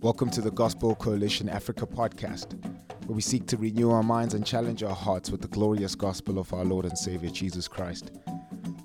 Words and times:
Welcome 0.00 0.30
to 0.30 0.40
the 0.40 0.52
Gospel 0.52 0.94
Coalition 0.94 1.48
Africa 1.48 1.84
podcast, 1.84 2.54
where 3.06 3.16
we 3.16 3.20
seek 3.20 3.46
to 3.48 3.56
renew 3.56 3.90
our 3.90 4.04
minds 4.04 4.32
and 4.34 4.46
challenge 4.46 4.84
our 4.84 4.94
hearts 4.94 5.28
with 5.28 5.40
the 5.40 5.48
glorious 5.48 5.96
gospel 5.96 6.38
of 6.38 6.52
our 6.52 6.64
Lord 6.64 6.84
and 6.84 6.96
Savior 6.96 7.30
Jesus 7.30 7.66
Christ. 7.66 8.12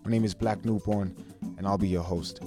My 0.04 0.10
name 0.10 0.24
is 0.24 0.34
Black 0.34 0.66
Newborn, 0.66 1.16
and 1.60 1.68
I'll 1.68 1.78
be 1.78 1.88
your 1.88 2.02
host. 2.02 2.42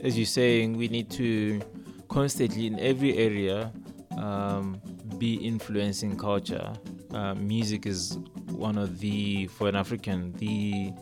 As 0.00 0.16
you're 0.16 0.26
saying, 0.26 0.76
we 0.76 0.86
need 0.86 1.10
to 1.10 1.60
constantly, 2.08 2.68
in 2.68 2.78
every 2.78 3.18
area, 3.18 3.72
um, 4.16 4.80
be 5.18 5.34
influencing 5.34 6.16
culture. 6.16 6.72
Uh, 7.12 7.34
music 7.34 7.84
is 7.84 8.16
one 8.52 8.78
of 8.78 9.00
the, 9.00 9.48
for 9.48 9.68
an 9.68 9.74
African, 9.74 10.32
the 10.34 10.92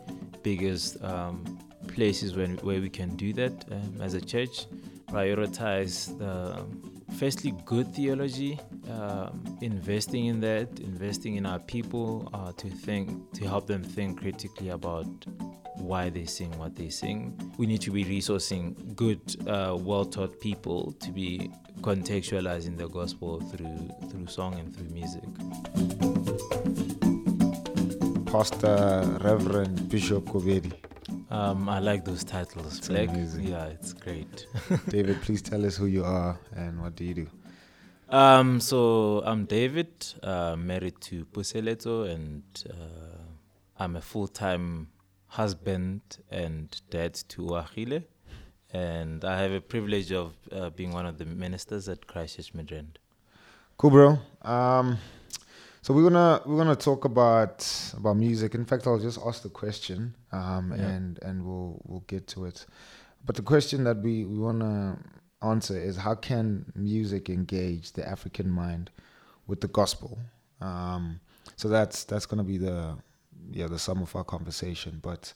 biggest 0.41 1.01
um, 1.03 1.59
places 1.89 2.35
when, 2.35 2.57
where 2.57 2.81
we 2.81 2.89
can 2.89 3.15
do 3.17 3.33
that 3.33 3.65
um, 3.71 4.01
as 4.01 4.15
a 4.15 4.21
church 4.21 4.65
prioritize 5.11 6.17
the 6.17 6.65
firstly 7.17 7.53
good 7.65 7.93
theology 7.93 8.57
um, 8.89 9.43
investing 9.61 10.27
in 10.27 10.39
that 10.39 10.79
investing 10.79 11.35
in 11.35 11.45
our 11.45 11.59
people 11.59 12.29
uh, 12.33 12.51
to 12.53 12.69
think 12.69 13.31
to 13.33 13.45
help 13.45 13.67
them 13.67 13.83
think 13.83 14.21
critically 14.21 14.69
about 14.69 15.07
why 15.75 16.09
they 16.09 16.25
sing 16.25 16.51
what 16.57 16.75
they 16.75 16.89
sing. 16.89 17.37
We 17.57 17.65
need 17.65 17.81
to 17.81 17.91
be 17.91 18.05
resourcing 18.05 18.95
good 18.95 19.21
uh, 19.47 19.75
well-taught 19.79 20.39
people 20.39 20.93
to 20.93 21.11
be 21.11 21.51
contextualizing 21.81 22.77
the 22.77 22.87
gospel 22.87 23.41
through 23.41 23.89
through 24.09 24.27
song 24.27 24.55
and 24.59 24.73
through 24.73 24.89
music. 24.89 25.23
Pastor 28.25 29.19
reverend 29.21 29.89
bishop 29.89 30.23
Kobedi 30.25 30.71
um, 31.31 31.69
I 31.69 31.79
like 31.79 32.05
those 32.05 32.23
titles. 32.23 32.77
It's 32.77 32.87
Black, 32.87 33.09
amazing. 33.09 33.47
yeah, 33.47 33.65
it's 33.65 33.93
great. 33.93 34.45
David, 34.89 35.21
please 35.21 35.41
tell 35.41 35.65
us 35.65 35.77
who 35.77 35.85
you 35.85 36.03
are 36.03 36.37
and 36.55 36.81
what 36.81 36.95
do 36.95 37.03
you 37.05 37.13
do? 37.13 37.27
Um, 38.09 38.59
so 38.59 39.23
I'm 39.25 39.45
David, 39.45 39.89
uh, 40.21 40.55
married 40.57 40.99
to 41.01 41.23
Puseleto, 41.25 42.09
and 42.13 42.43
uh, 42.69 43.17
I'm 43.79 43.95
a 43.95 44.01
full-time 44.01 44.89
husband 45.27 46.01
and 46.29 46.81
dad 46.89 47.13
to 47.29 47.41
Wahile, 47.41 48.03
and 48.73 49.23
I 49.23 49.41
have 49.41 49.53
a 49.53 49.61
privilege 49.61 50.11
of 50.11 50.33
uh, 50.51 50.69
being 50.71 50.91
one 50.91 51.05
of 51.05 51.17
the 51.19 51.25
ministers 51.25 51.87
at 51.87 52.05
Christchurch 52.05 52.51
Midrand. 52.53 52.97
Cool, 53.77 53.91
bro. 53.91 54.19
Um, 54.41 54.97
so 55.81 55.93
we're 55.93 56.03
gonna 56.09 56.41
we're 56.45 56.57
gonna 56.57 56.75
talk 56.75 57.05
about 57.05 57.67
about 57.97 58.15
music. 58.17 58.55
In 58.55 58.65
fact, 58.65 58.85
I'll 58.87 58.99
just 58.99 59.19
ask 59.25 59.41
the 59.43 59.49
question, 59.49 60.15
um, 60.31 60.71
Yeah. 60.71 60.87
and 60.87 61.19
and 61.23 61.45
we'll 61.45 61.81
we'll 61.85 62.03
get 62.07 62.27
to 62.27 62.45
it. 62.45 62.65
But 63.25 63.35
the 63.35 63.41
question 63.43 63.83
that 63.85 63.97
we 64.01 64.25
we 64.25 64.37
wanna 64.37 64.97
answer 65.41 65.77
is 65.79 65.97
how 65.97 66.15
can 66.15 66.71
music 66.75 67.29
engage 67.29 67.93
the 67.93 68.07
African 68.07 68.49
mind 68.49 68.91
with 69.47 69.61
the 69.61 69.67
gospel? 69.67 70.17
Um, 70.59 71.19
so 71.55 71.67
that's 71.69 72.03
that's 72.03 72.25
gonna 72.25 72.43
be 72.43 72.57
the 72.57 72.97
yeah 73.51 73.67
the 73.67 73.79
sum 73.79 74.01
of 74.01 74.15
our 74.15 74.23
conversation. 74.23 74.99
But 75.01 75.33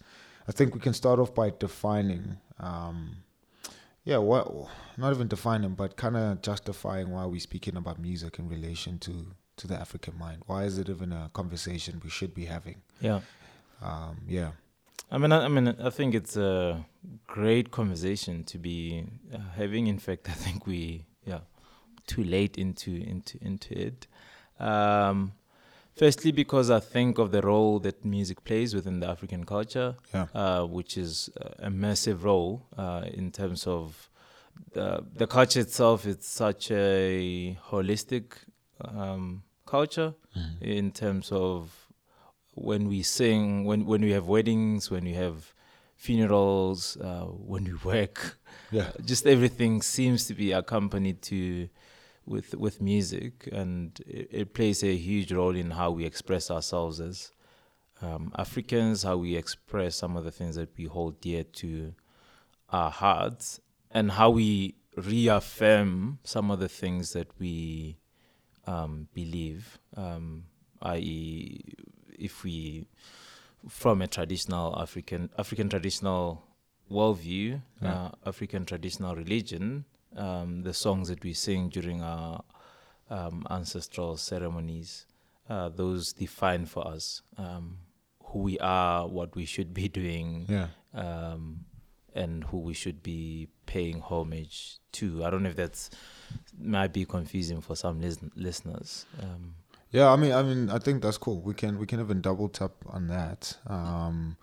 I 0.47 0.51
think 0.51 0.73
we 0.75 0.79
can 0.79 0.93
start 0.93 1.19
off 1.19 1.33
by 1.33 1.51
defining. 1.59 2.37
Um, 2.59 3.17
yeah, 4.03 4.17
what 4.19 4.47
not 4.97 5.11
even 5.13 5.27
defining, 5.27 5.73
but 5.73 5.97
kind 5.97 6.15
of 6.15 6.41
justifying 6.43 7.09
why 7.09 7.25
we're 7.25 7.39
speaking 7.39 7.75
about 7.75 7.97
music 7.99 8.37
in 8.37 8.47
relation 8.47 8.99
to 8.99 9.25
to 9.57 9.67
the 9.67 9.75
African 9.75 10.17
mind. 10.17 10.43
Why 10.45 10.63
is 10.65 10.77
it 10.77 10.89
even 10.89 11.11
a 11.11 11.29
conversation 11.33 12.01
we 12.03 12.09
should 12.09 12.33
be 12.33 12.45
having? 12.45 12.81
Yeah, 13.01 13.21
Um, 13.81 14.21
yeah, 14.27 14.51
I 15.11 15.17
mean, 15.17 15.31
I, 15.31 15.45
I 15.45 15.47
mean, 15.47 15.67
I 15.67 15.89
think 15.89 16.15
it's 16.15 16.35
a 16.37 16.85
great 17.27 17.71
conversation 17.71 18.43
to 18.45 18.57
be 18.57 19.05
uh, 19.33 19.37
having. 19.55 19.87
In 19.87 19.99
fact, 19.99 20.29
I 20.29 20.33
think 20.33 20.65
we 20.67 21.05
yeah 21.25 21.39
too 22.07 22.23
late 22.23 22.57
into 22.57 22.91
into 22.91 23.37
into 23.41 23.77
it. 23.87 24.07
Um, 24.59 25.33
firstly, 25.95 26.31
because 26.31 26.69
I 26.69 26.79
think 26.79 27.17
of 27.19 27.31
the 27.31 27.41
role 27.41 27.79
that 27.79 28.03
music 28.05 28.43
plays 28.43 28.73
within 28.73 28.99
the 28.99 29.07
African 29.07 29.43
culture, 29.45 29.95
yeah, 30.13 30.27
uh, 30.33 30.65
which 30.65 30.97
is 30.97 31.29
a 31.59 31.69
massive 31.69 32.23
role 32.23 32.65
uh, 32.77 33.03
in 33.13 33.31
terms 33.31 33.67
of 33.67 34.09
the, 34.73 35.03
the 35.15 35.27
culture 35.27 35.59
itself. 35.59 36.05
It's 36.05 36.27
such 36.27 36.71
a 36.71 37.57
holistic 37.69 38.33
um, 38.81 39.43
culture 39.75 40.11
in 40.61 40.91
terms 40.91 41.27
of 41.31 41.87
when 42.69 42.81
we 42.87 43.01
sing, 43.03 43.65
when 43.69 43.81
when 43.91 44.01
we 44.07 44.11
have 44.17 44.27
weddings, 44.27 44.81
when 44.93 45.03
we 45.09 45.13
have 45.13 45.37
funerals, 45.95 46.97
uh, 46.97 47.25
when 47.51 47.63
we 47.69 47.73
work, 47.91 48.17
yeah, 48.71 48.89
just 49.11 49.25
everything 49.35 49.81
seems 49.81 50.27
to 50.27 50.33
be 50.33 50.51
accompanied 50.61 51.19
to 51.21 51.69
with 52.25 52.49
with 52.65 52.81
music, 52.81 53.33
and 53.51 53.99
it, 54.19 54.27
it 54.41 54.53
plays 54.53 54.83
a 54.83 54.95
huge 54.95 55.31
role 55.39 55.55
in 55.63 55.71
how 55.71 55.89
we 55.97 56.05
express 56.05 56.51
ourselves 56.51 56.99
as 56.99 57.31
um, 58.01 58.31
Africans, 58.37 59.03
how 59.03 59.17
we 59.17 59.35
express 59.35 59.95
some 59.95 60.17
of 60.17 60.23
the 60.23 60.31
things 60.31 60.55
that 60.55 60.69
we 60.77 60.85
hold 60.85 61.21
dear 61.21 61.43
to 61.43 61.93
our 62.69 62.91
hearts, 62.91 63.59
and 63.91 64.11
how 64.11 64.29
we 64.29 64.75
reaffirm 64.97 66.19
some 66.23 66.51
of 66.51 66.59
the 66.59 66.69
things 66.69 67.13
that 67.13 67.27
we 67.39 67.97
um, 68.67 69.07
believe, 69.13 69.79
um, 69.95 70.45
i.e., 70.81 71.61
if 72.17 72.43
we, 72.43 72.87
from 73.67 74.01
a 74.01 74.07
traditional 74.07 74.79
African 74.79 75.29
African 75.37 75.69
traditional 75.69 76.43
worldview, 76.91 77.61
Yeah. 77.81 77.93
uh, 77.93 78.11
African 78.25 78.65
traditional 78.65 79.15
religion, 79.15 79.85
um, 80.15 80.63
the 80.63 80.73
songs 80.73 81.09
that 81.09 81.23
we 81.23 81.33
sing 81.33 81.69
during 81.69 82.01
our 82.01 82.43
um, 83.09 83.45
ancestral 83.49 84.17
ceremonies, 84.17 85.05
uh, 85.49 85.69
those 85.69 86.13
define 86.13 86.65
for 86.65 86.87
us 86.87 87.21
um, 87.37 87.77
who 88.23 88.39
we 88.39 88.57
are, 88.59 89.07
what 89.07 89.35
we 89.35 89.45
should 89.45 89.73
be 89.73 89.87
doing, 89.87 90.45
yeah. 90.49 90.67
And 92.15 92.43
who 92.45 92.59
we 92.59 92.73
should 92.73 93.03
be 93.03 93.47
paying 93.65 94.01
homage 94.01 94.77
to. 94.93 95.23
I 95.25 95.29
don't 95.29 95.43
know 95.43 95.49
if 95.49 95.55
that's 95.55 95.89
might 96.57 96.93
be 96.93 97.05
confusing 97.05 97.61
for 97.61 97.75
some 97.75 97.99
listen- 98.01 98.31
listeners. 98.35 99.05
Um, 99.21 99.55
Yeah, 99.91 100.11
I 100.11 100.15
mean, 100.17 100.31
I 100.33 100.43
mean, 100.43 100.69
I 100.69 100.79
think 100.79 101.01
that's 101.03 101.17
cool. 101.17 101.41
We 101.41 101.53
can 101.53 101.77
we 101.79 101.85
can 101.85 101.99
even 101.99 102.21
double 102.21 102.49
tap 102.49 102.71
on 102.87 103.07
that. 103.07 103.57
Um, 103.67 104.35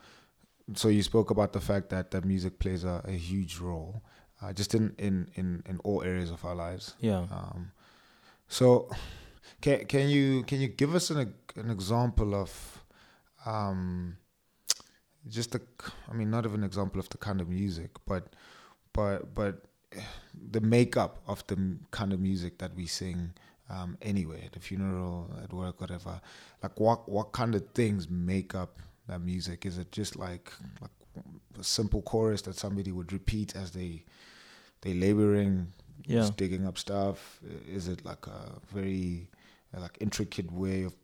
so 0.74 0.88
you 0.88 1.02
spoke 1.02 1.30
about 1.30 1.52
the 1.52 1.60
fact 1.60 1.88
that 1.90 2.10
that 2.12 2.24
music 2.24 2.58
plays 2.58 2.84
a, 2.84 3.02
a 3.04 3.12
huge 3.12 3.58
role, 3.58 4.02
uh, 4.40 4.52
just 4.52 4.74
in, 4.74 4.94
in 4.98 5.28
in 5.34 5.62
in 5.66 5.78
all 5.84 6.02
areas 6.02 6.30
of 6.30 6.44
our 6.44 6.54
lives. 6.54 6.94
yeah. 7.00 7.26
Um, 7.30 7.72
so, 8.48 8.88
can 9.60 9.84
can 9.86 10.08
you 10.08 10.42
can 10.44 10.60
you 10.60 10.68
give 10.68 10.94
us 10.94 11.10
an 11.10 11.34
an 11.56 11.70
example 11.70 12.34
of, 12.34 12.50
um, 13.44 14.16
just 15.28 15.54
a, 15.54 15.60
I 16.10 16.14
mean, 16.14 16.30
not 16.30 16.44
even 16.46 16.60
an 16.60 16.64
example 16.66 17.00
of 17.00 17.08
the 17.08 17.18
kind 17.18 17.40
of 17.40 17.48
music, 17.48 17.90
but 18.06 18.34
but 18.92 19.34
but 19.34 19.64
the 20.50 20.60
makeup 20.60 21.20
of 21.26 21.46
the 21.46 21.76
kind 21.90 22.12
of 22.12 22.20
music 22.20 22.58
that 22.58 22.74
we 22.74 22.86
sing 22.86 23.32
um, 23.70 23.96
anywhere, 24.02 24.44
the 24.52 24.60
funeral, 24.60 25.30
at 25.42 25.52
work, 25.52 25.80
whatever. 25.80 26.20
Like 26.62 26.78
what 26.80 27.08
what 27.08 27.32
kind 27.32 27.54
of 27.54 27.66
things 27.74 28.08
make 28.08 28.54
up 28.54 28.78
that 29.08 29.20
music? 29.20 29.66
Is 29.66 29.78
it 29.78 29.92
just 29.92 30.16
like 30.16 30.52
like 30.80 30.90
a 31.58 31.64
simple 31.64 32.02
chorus 32.02 32.42
that 32.42 32.56
somebody 32.56 32.90
would 32.92 33.12
repeat 33.12 33.54
as 33.54 33.70
they 33.72 34.04
they 34.80 34.94
laboring 34.94 35.72
Yeah. 36.06 36.20
just 36.20 36.36
digging 36.36 36.66
up 36.66 36.78
stuff? 36.78 37.40
Is 37.68 37.86
it 37.88 38.04
like 38.04 38.26
a 38.26 38.60
very 38.72 39.28
like 39.76 39.96
intricate 40.00 40.50
way 40.52 40.82
of, 40.84 40.94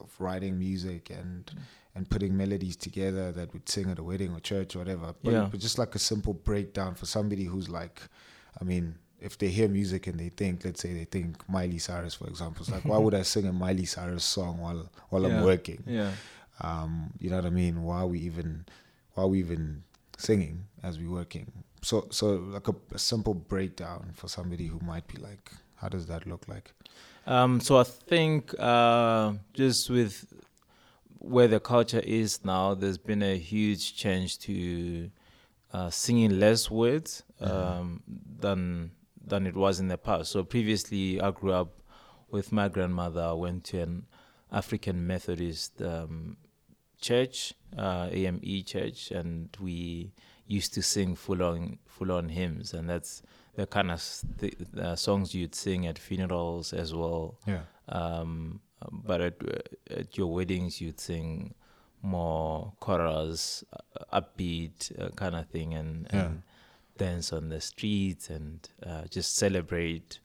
of 0.00 0.10
writing 0.18 0.58
music 0.58 1.10
and 1.10 1.50
and 1.94 2.08
putting 2.08 2.36
melodies 2.36 2.76
together 2.76 3.32
that 3.32 3.52
would 3.52 3.68
sing 3.68 3.90
at 3.90 3.98
a 3.98 4.02
wedding 4.02 4.32
or 4.32 4.40
church 4.40 4.76
or 4.76 4.80
whatever? 4.80 5.14
But, 5.22 5.32
Yeah. 5.32 5.48
but 5.50 5.60
just 5.60 5.78
like 5.78 5.94
a 5.94 5.98
simple 5.98 6.34
breakdown 6.34 6.94
for 6.94 7.06
somebody 7.06 7.44
who's 7.44 7.68
like, 7.68 8.00
I 8.60 8.64
mean. 8.64 8.96
If 9.22 9.36
they 9.36 9.48
hear 9.48 9.68
music 9.68 10.06
and 10.06 10.18
they 10.18 10.30
think, 10.30 10.64
let's 10.64 10.80
say 10.80 10.94
they 10.94 11.04
think 11.04 11.46
Miley 11.46 11.76
Cyrus, 11.78 12.14
for 12.14 12.26
example, 12.26 12.62
it's 12.62 12.70
like, 12.70 12.86
why 12.86 12.96
would 12.96 13.12
I 13.14 13.20
sing 13.20 13.44
a 13.46 13.52
Miley 13.52 13.84
Cyrus 13.84 14.24
song 14.24 14.56
while 14.62 14.88
while 15.10 15.26
I'm 15.26 15.44
working? 15.44 15.84
Yeah. 15.86 16.12
um, 16.62 17.12
you 17.18 17.28
know 17.28 17.36
what 17.36 17.44
I 17.44 17.50
mean? 17.50 17.82
Why 17.82 17.98
are 17.98 18.06
we 18.06 18.18
even 18.20 18.64
why 19.12 19.24
are 19.24 19.28
we 19.28 19.40
even 19.40 19.82
singing 20.16 20.64
as 20.82 20.98
we're 20.98 21.10
working? 21.10 21.52
So 21.82 22.06
so 22.10 22.26
like 22.36 22.66
a, 22.68 22.74
a 22.94 22.98
simple 22.98 23.34
breakdown 23.34 24.12
for 24.14 24.26
somebody 24.26 24.68
who 24.68 24.80
might 24.80 25.06
be 25.06 25.18
like, 25.18 25.50
how 25.76 25.90
does 25.90 26.06
that 26.06 26.26
look 26.26 26.48
like? 26.48 26.72
Um, 27.26 27.60
so 27.60 27.76
I 27.76 27.84
think 27.84 28.54
uh, 28.58 29.34
just 29.52 29.90
with 29.90 30.24
where 31.20 31.48
the 31.48 31.60
culture 31.60 32.00
is 32.00 32.44
now, 32.44 32.74
there's 32.74 32.98
been 32.98 33.22
a 33.22 33.38
huge 33.38 33.94
change 33.94 34.38
to 34.40 35.10
uh, 35.72 35.90
singing 35.90 36.40
less 36.40 36.70
words 36.70 37.22
um, 37.40 38.02
than 38.40 38.90
than 39.24 39.46
it 39.46 39.54
was 39.54 39.78
in 39.78 39.88
the 39.88 39.98
past. 39.98 40.32
So 40.32 40.42
previously, 40.42 41.20
I 41.20 41.30
grew 41.30 41.52
up 41.52 41.82
with 42.30 42.52
my 42.52 42.68
grandmother. 42.68 43.22
I 43.22 43.32
went 43.32 43.64
to 43.64 43.80
an 43.80 44.06
African 44.50 45.06
Methodist 45.06 45.80
um, 45.82 46.38
church, 47.00 47.52
uh, 47.76 48.08
AME 48.10 48.64
church, 48.66 49.10
and 49.10 49.54
we 49.60 50.12
used 50.46 50.72
to 50.74 50.82
sing 50.82 51.14
full 51.14 51.42
on 51.42 51.78
full 51.86 52.12
on 52.12 52.30
hymns, 52.30 52.72
and 52.72 52.88
that's 52.88 53.22
the 53.56 53.66
kind 53.66 53.90
of 53.90 54.02
th- 54.40 54.56
uh, 54.80 54.96
songs 54.96 55.34
you'd 55.34 55.54
sing 55.54 55.86
at 55.86 55.98
funerals 55.98 56.72
as 56.72 56.94
well. 56.94 57.38
Yeah. 57.46 57.62
Um, 57.88 58.60
but 58.90 59.20
at, 59.20 59.34
at 59.90 60.16
your 60.16 60.32
weddings, 60.32 60.80
you'd 60.80 61.00
sing 61.00 61.54
more 62.02 62.72
chorus, 62.80 63.62
uh, 63.72 64.20
upbeat 64.20 64.90
uh, 65.00 65.10
kind 65.10 65.34
of 65.34 65.46
thing, 65.48 65.74
and, 65.74 66.06
Yeah. 66.12 66.20
and 66.26 66.42
dance 66.96 67.32
on 67.32 67.48
the 67.48 67.60
streets 67.60 68.28
and 68.30 68.68
uh, 68.84 69.04
just 69.10 69.36
celebrate 69.36 70.18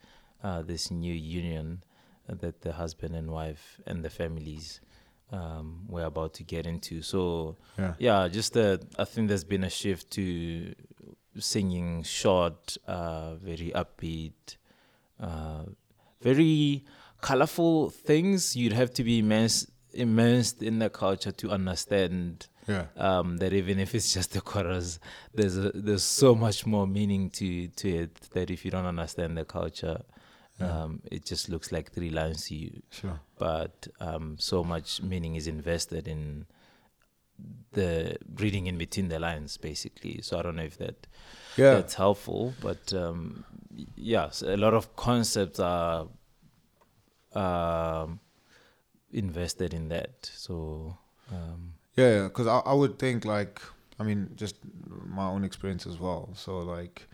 uh, 0.44 0.62
this 0.62 0.92
new 0.92 1.14
union 1.14 1.84
that 2.28 2.62
the 2.62 2.74
husband 2.74 3.16
and 3.16 3.32
wife 3.32 3.80
and 3.86 4.04
the 4.04 4.10
families 4.10 4.82
um, 5.32 5.86
were 5.88 6.04
about 6.06 6.34
to 6.34 6.44
get 6.44 6.66
into. 6.66 7.02
So 7.02 7.56
Yeah. 7.78 7.94
yeah, 7.98 8.28
just 8.28 8.56
uh, 8.58 8.78
I 9.00 9.06
think 9.06 9.28
there's 9.30 9.44
been 9.46 9.64
a 9.64 9.70
shift 9.70 10.12
to 10.12 10.74
singing 11.40 12.04
short, 12.04 12.78
uh, 12.88 13.36
very 13.36 13.72
upbeat, 13.76 14.58
uh, 15.20 15.66
very 16.22 16.84
colorful 17.30 17.90
things. 17.90 18.56
You'd 18.56 18.74
have 18.82 18.92
to 18.94 19.04
be 19.04 19.16
immersed, 19.20 19.70
immersed 19.94 20.62
in 20.70 20.80
the 20.80 20.90
culture 20.90 21.32
to 21.42 21.46
understand 21.60 22.48
Yeah. 22.68 22.86
um, 22.98 23.38
that 23.42 23.52
even 23.54 23.80
if 23.86 23.90
it's 23.96 24.14
just 24.18 24.30
the 24.34 24.42
chorus, 24.42 25.00
there's 25.38 25.58
a, 25.58 25.72
there's 25.86 26.04
so 26.24 26.30
much 26.46 26.66
more 26.74 26.88
meaning 27.00 27.24
to 27.40 27.48
to 27.82 27.88
it 28.04 28.14
that 28.36 28.48
if 28.56 28.60
you 28.66 28.72
don't 28.76 28.90
understand 28.96 29.32
the 29.38 29.46
culture, 29.60 29.98
Yeah. 30.60 30.84
um, 30.84 30.92
it 31.16 31.22
just 31.32 31.50
looks 31.50 31.72
like 31.76 31.86
three 31.96 32.10
lines 32.20 32.40
to 32.48 32.56
you 32.56 32.72
Sure. 33.00 33.20
but 33.38 33.76
um, 34.00 34.26
so 34.40 34.58
much 34.64 35.02
meaning 35.12 35.36
is 35.36 35.48
invested 35.48 36.08
in 36.08 36.46
the 37.74 38.16
reading 38.44 38.68
in 38.68 38.78
between 38.78 39.10
the 39.10 39.20
lines, 39.20 39.58
basically. 39.58 40.22
So 40.22 40.32
I 40.40 40.42
don't 40.44 40.56
know 40.56 40.64
if 40.74 40.78
that 40.78 40.98
Yeah. 41.58 41.74
that's 41.76 41.96
helpful, 41.96 42.54
but 42.68 42.94
um, 42.94 43.44
yes, 44.16 44.42
a 44.42 44.58
lot 44.66 44.74
of 44.74 44.84
concepts 44.96 45.60
are 45.60 46.08
um, 47.36 48.20
invested 49.12 49.74
in 49.74 49.90
that. 49.90 50.30
So 50.34 50.98
um, 51.32 51.74
Yeah, 51.96 52.24
because 52.24 52.48
I, 52.48 52.60
I 52.60 52.74
would 52.74 53.00
think 53.00 53.26
like 53.26 53.62
I 54.00 54.04
mean 54.04 54.30
just 54.36 54.56
my 55.08 55.28
own 55.28 55.44
experience 55.44 55.88
as 55.88 56.00
well. 56.00 56.30
So 56.36 56.60
like 56.60 57.08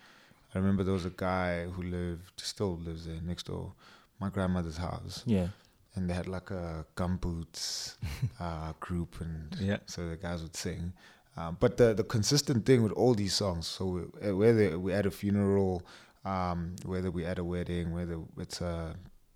I 0.53 0.57
remember 0.59 0.83
there 0.83 0.93
was 0.93 1.05
a 1.05 1.11
guy 1.15 1.65
who 1.65 1.83
lived 1.83 2.41
still 2.41 2.77
lives 2.77 3.05
there 3.05 3.19
next 3.21 3.45
door, 3.47 3.73
my 4.19 4.29
grandmother's 4.29 4.77
house, 4.77 5.23
yeah, 5.25 5.47
and 5.95 6.09
they 6.09 6.13
had 6.13 6.27
like 6.27 6.51
a 6.51 6.85
gumboots 6.95 7.95
uh, 8.39 8.73
group, 8.79 9.21
and 9.21 9.55
Yeah. 9.59 9.77
so 9.85 10.09
the 10.09 10.17
guys 10.17 10.41
would 10.41 10.55
sing. 10.55 10.93
Um, 11.37 11.55
but 11.61 11.77
the 11.77 11.93
the 11.93 12.03
consistent 12.03 12.65
thing 12.65 12.83
with 12.83 12.91
all 12.91 13.13
these 13.13 13.33
songs, 13.33 13.65
so 13.67 13.85
we, 13.85 14.31
whether 14.33 14.77
we 14.77 14.91
at 14.91 15.05
a 15.05 15.11
funeral, 15.11 15.83
um, 16.25 16.75
whether 16.85 17.09
we 17.09 17.23
at 17.25 17.39
a 17.39 17.43
wedding, 17.43 17.93
whether 17.93 18.17
it's 18.37 18.59
a 18.59 18.95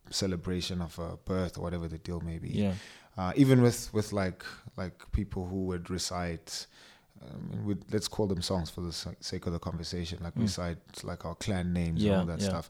celebration 0.09 0.81
of 0.81 0.97
a 0.99 1.17
birth 1.25 1.57
or 1.57 1.61
whatever 1.61 1.87
the 1.87 1.97
deal 1.97 2.19
may 2.21 2.37
be, 2.37 2.49
yeah, 2.49 2.73
uh, 3.17 3.33
even 3.35 3.61
with 3.61 3.93
with 3.93 4.13
like 4.13 4.43
like 4.77 5.09
people 5.11 5.45
who 5.47 5.65
would 5.65 5.89
recite 5.89 6.67
um, 7.23 7.65
would 7.65 7.83
let's 7.91 8.07
call 8.07 8.27
them 8.27 8.41
songs 8.41 8.69
for 8.69 8.81
the 8.81 8.91
sake 9.19 9.47
of 9.47 9.53
the 9.53 9.59
conversation 9.59 10.19
like 10.21 10.35
Mm. 10.35 10.41
recite 10.43 10.77
like 11.03 11.25
our 11.25 11.35
clan 11.35 11.73
names 11.73 12.03
Yeah, 12.03 12.11
and 12.11 12.19
all 12.21 12.25
that 12.37 12.41
yeah. 12.41 12.49
stuff. 12.49 12.69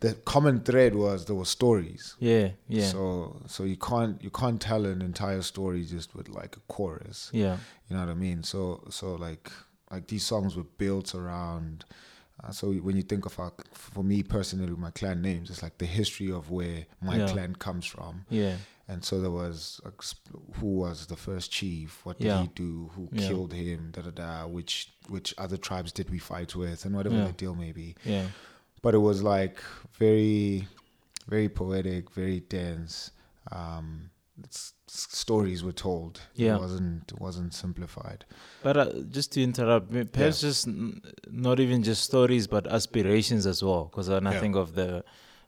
The 0.00 0.14
common 0.14 0.60
thread 0.60 0.94
was 0.94 1.24
there 1.24 1.34
were 1.34 1.44
stories. 1.46 2.14
Yeah, 2.20 2.50
yeah, 2.68 2.88
so 2.90 3.40
so 3.46 3.64
you 3.64 3.76
can't 3.76 4.22
you 4.22 4.30
can't 4.30 4.60
tell 4.60 4.84
an 4.86 5.00
entire 5.02 5.42
story 5.42 5.84
just 5.84 6.14
with 6.14 6.28
like 6.28 6.56
a 6.56 6.60
chorus. 6.68 7.30
Yeah, 7.32 7.56
you 7.88 7.96
know 7.96 8.02
what 8.04 8.10
i 8.10 8.14
mean? 8.14 8.42
So 8.44 8.84
so 8.90 9.14
like 9.16 9.50
like 9.90 10.06
these 10.06 10.22
songs 10.24 10.54
were 10.54 10.68
built 10.76 11.14
around 11.14 11.84
uh, 12.44 12.50
so 12.52 12.72
when 12.72 12.96
you 12.96 13.02
think 13.02 13.26
of 13.26 13.38
our, 13.38 13.52
for 13.72 14.02
me 14.04 14.22
personally, 14.22 14.72
my 14.76 14.90
clan 14.90 15.20
names, 15.22 15.50
it's 15.50 15.62
like 15.62 15.78
the 15.78 15.86
history 15.86 16.30
of 16.30 16.50
where 16.50 16.86
my 17.02 17.16
Yeah. 17.18 17.26
clan 17.32 17.54
comes 17.56 17.84
from. 17.86 18.24
yeah, 18.30 18.56
And 18.90 19.04
so 19.04 19.20
there 19.20 19.30
was 19.30 19.80
who 20.60 20.66
was 20.78 21.06
the 21.06 21.16
first 21.16 21.50
chief? 21.50 22.04
What 22.06 22.18
did 22.18 22.28
Yeah. 22.28 22.40
he 22.42 22.48
do? 22.54 22.90
Who 22.94 23.08
Yeah. 23.12 23.28
killed 23.28 23.52
him? 23.52 23.90
Da 23.92 24.00
da 24.02 24.10
da. 24.10 24.46
Which 24.46 24.92
which 25.08 25.34
other 25.36 25.56
tribes 25.58 25.90
did 25.92 26.08
we 26.10 26.18
fight 26.18 26.54
with? 26.56 26.84
And 26.86 26.94
whatever 26.96 27.16
the 27.26 27.32
deal 27.32 27.54
may 27.54 27.72
be. 27.72 27.96
yeah, 28.04 28.28
But 28.82 28.94
it 28.94 28.98
was 29.10 29.22
like 29.22 29.60
very, 29.98 30.68
very 31.26 31.48
poetic, 31.48 32.10
very 32.12 32.40
dense. 32.40 33.10
Um, 33.52 34.10
s- 34.46 34.74
stories 34.86 35.62
were 35.64 35.72
told. 35.72 36.20
Yeah. 36.34 36.56
It 36.56 36.60
wasn't 36.60 37.12
it 37.12 37.20
wasn't 37.20 37.54
simplified. 37.54 38.24
But 38.62 38.76
uh, 38.76 38.92
just 39.10 39.32
to 39.32 39.42
interrupt, 39.42 39.90
perhaps 40.12 40.40
just 40.40 40.66
n- 40.68 41.00
not 41.30 41.60
even 41.60 41.82
just 41.82 42.02
stories, 42.04 42.46
but 42.46 42.66
aspirations 42.66 43.46
as 43.46 43.62
well. 43.62 43.84
Because 43.86 44.08
when 44.08 44.26
I 44.26 44.32
Yeah. 44.34 44.40
think 44.40 44.56
of 44.56 44.74
the 44.74 45.04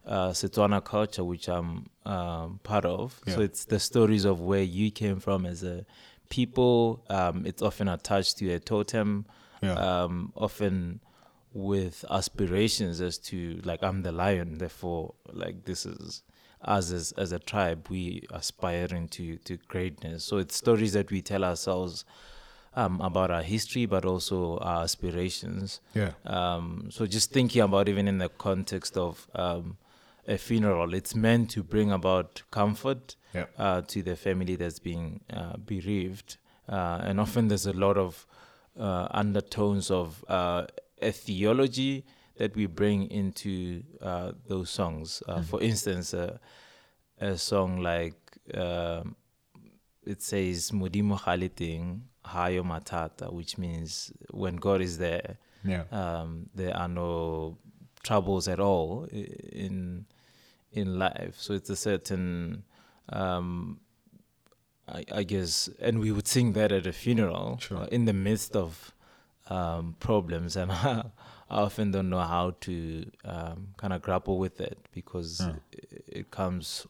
uh, 0.06 0.30
Setswana 0.30 0.82
culture, 0.84 1.22
which 1.24 1.48
I'm 1.48 1.86
um, 2.06 2.58
part 2.62 2.84
of, 2.84 3.20
so 3.26 3.40
it's 3.40 3.64
the 3.66 3.78
stories 3.78 4.24
of 4.24 4.40
where 4.40 4.62
you 4.62 4.90
came 4.90 5.20
from 5.20 5.46
as 5.46 5.62
a 5.62 5.84
people. 6.30 7.04
Um, 7.10 7.44
it's 7.46 7.62
often 7.62 7.86
attached 7.88 8.38
to 8.38 8.52
a 8.54 8.58
totem, 8.60 9.26
Yeah. 9.62 9.74
um, 9.74 10.32
often 10.36 11.00
with 11.52 12.04
aspirations 12.10 13.00
as 13.00 13.18
to 13.18 13.60
like 13.64 13.82
I'm 13.82 14.02
the 14.02 14.12
lion, 14.12 14.58
therefore 14.58 15.14
like 15.32 15.64
this 15.64 15.84
is 15.84 16.22
us 16.62 16.92
as 16.92 17.12
as 17.12 17.32
a 17.32 17.38
tribe 17.38 17.86
we 17.90 18.22
aspiring 18.30 19.08
to 19.08 19.36
to 19.38 19.56
greatness. 19.68 20.24
So 20.24 20.38
it's 20.38 20.56
stories 20.56 20.92
that 20.92 21.10
we 21.10 21.22
tell 21.22 21.44
ourselves 21.44 22.04
um, 22.76 23.00
about 23.00 23.30
our 23.30 23.42
history, 23.42 23.86
but 23.86 24.04
also 24.04 24.58
our 24.58 24.82
aspirations. 24.84 25.80
yeah. 25.94 26.12
Um, 26.24 26.88
so 26.90 27.06
just 27.06 27.32
thinking 27.32 27.62
about 27.62 27.88
even 27.88 28.06
in 28.06 28.18
the 28.18 28.28
context 28.28 28.96
of 28.96 29.26
um, 29.34 29.76
a 30.28 30.36
funeral, 30.38 30.94
it's 30.94 31.14
meant 31.14 31.50
to 31.50 31.62
bring 31.62 31.90
about 31.90 32.42
comfort 32.50 33.16
Yeah. 33.34 33.46
uh, 33.58 33.80
to 33.82 34.02
the 34.02 34.16
family 34.16 34.56
that's 34.56 34.78
being 34.80 35.20
uh, 35.32 35.56
bereaved, 35.56 36.36
uh, 36.68 37.00
and 37.06 37.18
often 37.20 37.48
there's 37.48 37.66
a 37.66 37.72
lot 37.72 37.96
of 37.96 38.26
uh, 38.78 39.08
undertones 39.10 39.90
of 39.90 40.24
uh, 40.28 40.66
a 41.02 41.10
theology 41.12 42.04
that 42.40 42.56
we 42.56 42.66
bring 42.66 43.00
into 43.10 43.82
uh, 44.00 44.32
those 44.48 44.70
songs. 44.70 45.22
Uh, 45.28 45.42
For 45.50 45.60
instance, 45.70 46.14
uh, 46.14 46.38
a 47.20 47.36
song 47.36 47.70
like 47.82 48.16
um, 48.54 49.14
it 50.12 50.22
says 50.22 50.70
"Modimo 50.72 51.16
Khaliting 51.24 51.84
Hayo 52.24 52.62
Matata," 52.64 53.30
which 53.32 53.58
means 53.58 54.12
when 54.42 54.56
God 54.56 54.80
is 54.80 54.96
there, 55.06 55.36
Yeah. 55.72 55.84
um, 55.92 56.48
there 56.54 56.74
are 56.82 56.88
no 56.88 57.58
troubles 58.02 58.48
at 58.48 58.58
all 58.58 59.04
in 59.12 60.06
in 60.72 60.98
life. 60.98 61.34
So 61.44 61.52
it's 61.58 61.68
a 61.70 61.76
certain, 61.76 62.62
um, 63.20 63.80
I, 64.88 65.04
I 65.20 65.22
guess, 65.24 65.68
and 65.80 65.98
we 66.00 66.10
would 66.12 66.28
sing 66.28 66.52
that 66.54 66.72
at 66.72 66.86
a 66.86 66.92
funeral 66.92 67.58
Sure. 67.58 67.78
uh, 67.82 67.86
in 67.96 68.04
the 68.06 68.12
midst 68.14 68.56
of 68.56 68.94
um, 69.50 69.96
problems, 70.00 70.56
and 70.60 70.70
I 71.50 71.62
often 71.62 71.90
don't 71.90 72.08
know 72.10 72.20
how 72.20 72.54
to 72.60 73.04
um, 73.24 73.68
kind 73.76 73.92
of 73.92 74.02
grapple 74.02 74.38
with 74.38 74.60
it 74.60 74.78
because 74.92 75.40
Yeah. 75.40 75.56
it, 75.72 76.04
it 76.20 76.30
comes 76.30 76.86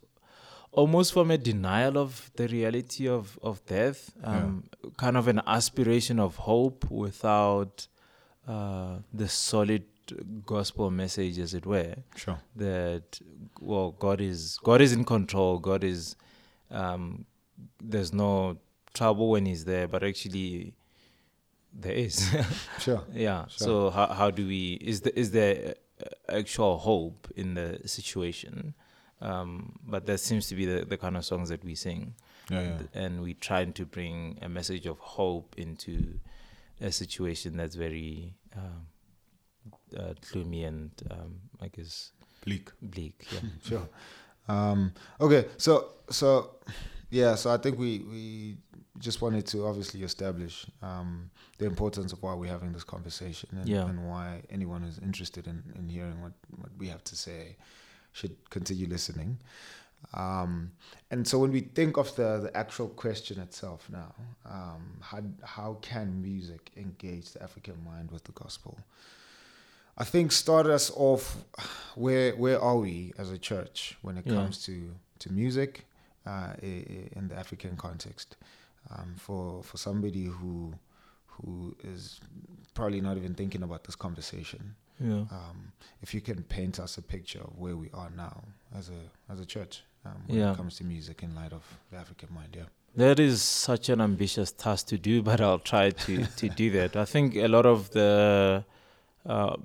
almost 0.72 1.12
from 1.12 1.30
a 1.30 1.38
denial 1.38 1.96
of 1.98 2.30
the 2.36 2.46
reality 2.48 3.08
of, 3.08 3.38
of 3.42 3.64
death, 3.66 4.12
um, 4.22 4.64
kind 4.96 5.16
of 5.16 5.26
an 5.28 5.40
aspiration 5.46 6.20
of 6.20 6.36
hope 6.36 6.88
without 6.90 7.88
uh, 8.46 8.98
the 9.12 9.28
solid 9.28 9.84
gospel 10.44 10.90
message, 10.90 11.38
as 11.38 11.54
it 11.54 11.64
were, 11.66 11.94
Sure. 12.16 12.38
that 12.56 13.20
well, 13.60 13.92
God 13.92 14.20
is 14.20 14.58
God 14.62 14.80
is 14.80 14.92
in 14.92 15.04
control. 15.04 15.58
God 15.58 15.84
is 15.84 16.16
um, 16.70 17.24
there's 17.82 18.12
no 18.12 18.58
trouble 18.94 19.30
when 19.30 19.46
He's 19.46 19.64
there, 19.64 19.86
but 19.88 20.02
actually 20.02 20.74
there 21.72 21.92
is. 21.92 22.28
Sure. 22.80 23.02
yeah. 23.12 23.46
Sure. 23.48 23.66
So 23.66 23.90
how 23.90 24.06
how 24.08 24.30
do 24.30 24.46
we 24.46 24.74
is 24.80 25.00
there 25.02 25.12
is 25.16 25.30
there 25.32 25.74
actual 26.28 26.78
hope 26.78 27.28
in 27.36 27.54
the 27.54 27.80
situation? 27.86 28.74
Um, 29.22 29.78
but 29.86 30.06
that 30.06 30.18
seems 30.18 30.48
to 30.48 30.54
be 30.54 30.64
the, 30.64 30.86
the 30.86 30.96
kind 30.96 31.14
of 31.16 31.26
songs 31.26 31.50
that 31.50 31.62
we 31.62 31.74
sing 31.74 32.14
Yeah. 32.50 32.62
Yeah. 32.62 32.78
and 33.02 33.20
we 33.20 33.34
trying 33.34 33.74
to 33.74 33.84
bring 33.84 34.38
a 34.40 34.48
message 34.48 34.86
of 34.86 34.98
hope 34.98 35.54
into 35.58 36.18
a 36.80 36.90
situation 36.90 37.58
that's 37.58 37.74
very 37.74 38.32
um, 38.56 38.86
uh, 39.94 40.14
gloomy 40.32 40.64
and 40.64 40.90
um, 41.10 41.34
I 41.60 41.68
guess 41.68 42.12
Bleak. 42.46 42.70
bleak. 42.80 43.26
Yeah. 43.30 43.40
Sure. 43.68 43.88
Um, 44.48 44.92
okay, 45.20 45.44
so 45.58 45.92
so 46.08 46.56
yeah, 47.10 47.34
so 47.36 47.50
I 47.52 47.56
think 47.56 47.78
we 47.78 47.98
we 48.00 48.56
just 48.98 49.22
wanted 49.22 49.46
to 49.46 49.66
obviously 49.66 50.02
establish 50.02 50.66
um, 50.82 51.30
the 51.58 51.64
importance 51.66 52.12
of 52.12 52.22
why 52.22 52.34
we're 52.34 52.50
having 52.50 52.72
this 52.72 52.84
conversation 52.84 53.48
and, 53.52 53.68
Yeah. 53.68 53.88
and 53.88 54.06
why 54.08 54.42
anyone 54.50 54.82
who's 54.82 54.98
interested 54.98 55.46
in, 55.46 55.62
in 55.74 55.88
hearing 55.88 56.20
what, 56.20 56.32
what 56.56 56.70
we 56.78 56.88
have 56.88 57.02
to 57.04 57.16
say 57.16 57.56
should 58.12 58.36
continue 58.50 58.86
listening. 58.88 59.38
Um, 60.14 60.72
and 61.10 61.26
so 61.26 61.38
when 61.38 61.50
we 61.52 61.60
think 61.60 61.96
of 61.96 62.14
the, 62.16 62.40
the 62.40 62.56
actual 62.56 62.88
question 62.88 63.40
itself 63.40 63.88
now, 63.90 64.14
um, 64.44 64.98
how, 65.00 65.20
how 65.44 65.78
can 65.80 66.20
music 66.20 66.70
engage 66.76 67.32
the 67.32 67.42
African 67.42 67.82
mind 67.84 68.10
with 68.10 68.24
the 68.24 68.32
gospel? 68.32 68.78
I 69.96 70.04
think 70.04 70.32
start 70.32 70.66
us 70.66 70.90
off 70.96 71.36
where 71.94 72.32
where 72.36 72.58
are 72.60 72.76
we 72.76 73.12
as 73.18 73.30
a 73.30 73.38
church 73.38 73.96
when 74.02 74.16
it 74.18 74.26
Yeah. 74.26 74.34
comes 74.34 74.64
to 74.66 74.94
to 75.18 75.32
music 75.32 75.84
uh, 76.26 76.52
in 76.62 77.28
the 77.28 77.36
African 77.36 77.76
context? 77.76 78.36
Um, 78.90 79.14
for 79.18 79.62
for 79.62 79.76
somebody 79.76 80.24
who 80.24 80.72
who 81.26 81.76
is 81.84 82.20
probably 82.74 83.00
not 83.00 83.16
even 83.16 83.34
thinking 83.34 83.62
about 83.62 83.84
this 83.84 83.94
conversation, 83.96 84.74
Yeah. 84.98 85.24
um, 85.30 85.72
if 86.02 86.14
you 86.14 86.20
can 86.22 86.42
paint 86.44 86.78
us 86.80 86.98
a 86.98 87.02
picture 87.02 87.40
of 87.40 87.58
where 87.58 87.76
we 87.76 87.88
are 87.92 88.10
now 88.16 88.42
as 88.74 88.88
a 88.88 89.00
as 89.32 89.38
a 89.40 89.44
church 89.46 89.82
um, 90.06 90.22
when 90.26 90.38
Yeah. 90.38 90.52
it 90.52 90.56
comes 90.56 90.76
to 90.78 90.84
music 90.84 91.22
in 91.22 91.34
light 91.34 91.52
of 91.52 91.62
the 91.90 91.98
African 91.98 92.28
mind, 92.34 92.56
yeah. 92.56 92.68
That 92.96 93.20
is 93.20 93.42
such 93.42 93.88
an 93.88 94.00
ambitious 94.00 94.50
task 94.50 94.86
to 94.88 94.98
do, 94.98 95.22
but 95.30 95.40
I'll 95.40 95.58
try 95.74 95.90
to, 95.90 96.26
to 96.40 96.48
do 96.48 96.70
that. 96.72 96.96
I 96.96 97.04
think 97.04 97.36
a 97.36 97.48
lot 97.48 97.66
of 97.66 97.90
the, 97.90 98.64
uh, 99.26 99.56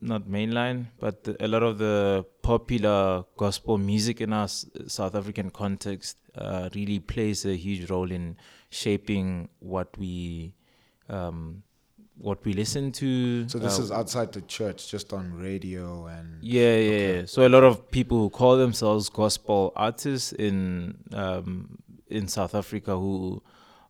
not 0.00 0.28
mainline, 0.28 0.86
but 0.98 1.24
the, 1.24 1.36
a 1.44 1.48
lot 1.48 1.62
of 1.62 1.78
the 1.78 2.24
popular 2.42 3.24
gospel 3.36 3.78
music 3.78 4.20
in 4.20 4.32
our 4.32 4.44
S- 4.44 4.66
South 4.86 5.14
African 5.14 5.50
context 5.50 6.16
uh, 6.34 6.68
really 6.74 6.98
plays 7.00 7.44
a 7.44 7.54
huge 7.56 7.90
role 7.90 8.10
in 8.10 8.36
shaping 8.70 9.48
what 9.58 9.88
we, 9.98 10.54
um, 11.08 11.62
what 12.18 12.44
we 12.44 12.52
listen 12.52 12.92
to. 12.92 13.48
So 13.48 13.58
this 13.58 13.78
uh, 13.78 13.82
is 13.82 13.90
outside 13.92 14.32
the 14.32 14.42
church, 14.42 14.90
just 14.90 15.12
on 15.12 15.34
radio 15.34 16.06
and 16.06 16.42
Yeah, 16.42 16.76
yeah, 16.76 16.90
Okay. 16.90 17.16
yeah. 17.20 17.26
So 17.26 17.46
a 17.46 17.48
lot 17.50 17.64
of 17.64 17.90
people 17.90 18.18
who 18.18 18.30
call 18.30 18.56
themselves 18.56 19.08
gospel 19.08 19.72
artists 19.76 20.32
in 20.32 20.96
um, 21.12 21.78
in 22.08 22.26
South 22.26 22.54
Africa 22.54 22.96
who 22.96 23.42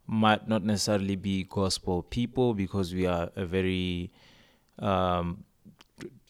might 0.06 0.46
not 0.48 0.62
necessarily 0.64 1.16
be 1.16 1.44
gospel 1.44 2.02
people 2.02 2.52
because 2.52 2.92
we 2.92 3.06
are 3.06 3.30
a 3.36 3.46
very 3.46 4.10
um, 4.78 5.44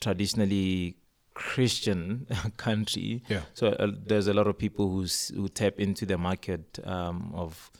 traditionally 0.00 0.96
Christian 1.34 2.26
country. 2.56 3.22
yeah, 3.28 3.42
So 3.54 3.68
uh, 3.68 3.92
there's 4.06 4.26
a 4.26 4.34
lot 4.34 4.46
of 4.46 4.58
people 4.58 4.88
who 4.90 5.06
who 5.34 5.48
tap 5.48 5.78
into 5.78 6.06
the 6.06 6.18
market 6.18 6.78
um, 6.84 7.32
of 7.34 7.70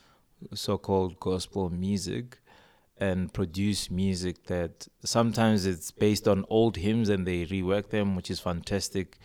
so-called 0.54 1.20
gospel 1.20 1.68
music 1.70 2.38
and 2.98 3.32
produce 3.32 3.90
music 3.90 4.44
that 4.46 4.86
sometimes 5.04 5.66
it's 5.66 5.90
based 5.90 6.28
on 6.28 6.44
old 6.48 6.76
hymns 6.76 7.08
and 7.08 7.26
they 7.26 7.46
rework 7.46 7.88
them, 7.88 8.14
which 8.14 8.30
is 8.30 8.40
fantastic. 8.40 9.18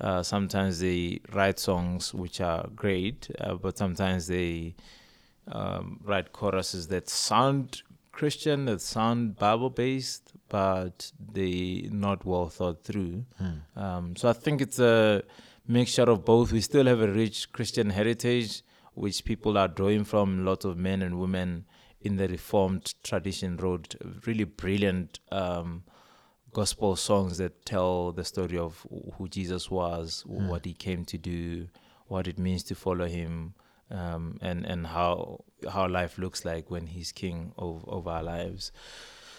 Uh, 0.00 0.22
sometimes 0.22 0.80
they 0.80 1.20
write 1.32 1.58
songs 1.58 2.14
which 2.14 2.40
are 2.40 2.68
great, 2.74 3.28
uh, 3.40 3.54
but 3.54 3.76
sometimes 3.76 4.26
they 4.28 4.74
um, 5.48 6.00
write 6.04 6.32
choruses 6.32 6.88
that 6.88 7.08
sound 7.08 7.82
Christian, 8.18 8.64
that 8.64 8.80
sound 8.80 9.36
Bible 9.36 9.70
based, 9.70 10.32
but 10.48 11.12
they 11.32 11.88
not 11.92 12.24
well 12.24 12.48
thought 12.48 12.82
through. 12.82 13.24
Hmm. 13.38 13.78
Um, 13.84 14.16
so 14.16 14.28
I 14.28 14.32
think 14.32 14.60
it's 14.60 14.80
a 14.80 15.22
mixture 15.68 16.08
of 16.14 16.24
both. 16.24 16.50
We 16.52 16.60
still 16.60 16.86
have 16.86 17.00
a 17.00 17.06
rich 17.22 17.52
Christian 17.52 17.90
heritage, 17.90 18.62
which 18.94 19.24
people 19.24 19.56
are 19.56 19.68
drawing 19.68 20.04
from. 20.04 20.44
Lots 20.44 20.64
of 20.64 20.76
men 20.76 21.00
and 21.02 21.20
women 21.20 21.64
in 22.00 22.16
the 22.16 22.26
Reformed 22.28 22.94
tradition 23.04 23.56
wrote 23.56 23.94
really 24.26 24.44
brilliant 24.44 25.20
um, 25.30 25.84
gospel 26.52 26.96
songs 26.96 27.38
that 27.38 27.64
tell 27.64 28.10
the 28.12 28.24
story 28.24 28.58
of 28.58 28.84
who 29.16 29.28
Jesus 29.28 29.70
was, 29.70 30.24
Hmm. 30.26 30.48
what 30.48 30.64
he 30.64 30.74
came 30.74 31.04
to 31.04 31.18
do, 31.18 31.68
what 32.08 32.26
it 32.26 32.38
means 32.38 32.64
to 32.64 32.74
follow 32.74 33.06
him, 33.06 33.54
um, 33.90 34.38
and 34.40 34.64
and 34.66 34.86
how 34.86 35.44
how 35.72 35.88
life 35.88 36.18
looks 36.18 36.44
like 36.44 36.70
when 36.70 36.86
he's 36.86 37.12
king 37.12 37.52
of, 37.58 37.84
of 37.88 38.06
our 38.06 38.22
lives. 38.22 38.72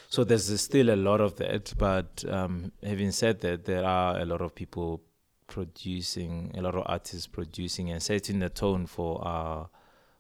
So 0.10 0.24
there's 0.24 0.60
still 0.60 0.90
a 0.90 0.96
lot 0.96 1.22
of 1.22 1.36
that, 1.36 1.74
but 1.78 2.26
um, 2.28 2.72
having 2.84 3.12
said 3.12 3.42
that, 3.42 3.66
there 3.66 3.86
are 3.86 4.20
a 4.20 4.26
lot 4.26 4.42
of 4.42 4.56
people 4.56 5.02
producing, 5.46 6.52
a 6.58 6.62
lot 6.62 6.76
of 6.76 6.84
artists 6.88 7.28
producing 7.28 7.92
and 7.92 8.02
setting 8.02 8.40
the 8.40 8.50
tone 8.50 8.88
for 8.88 9.24
our 9.24 9.70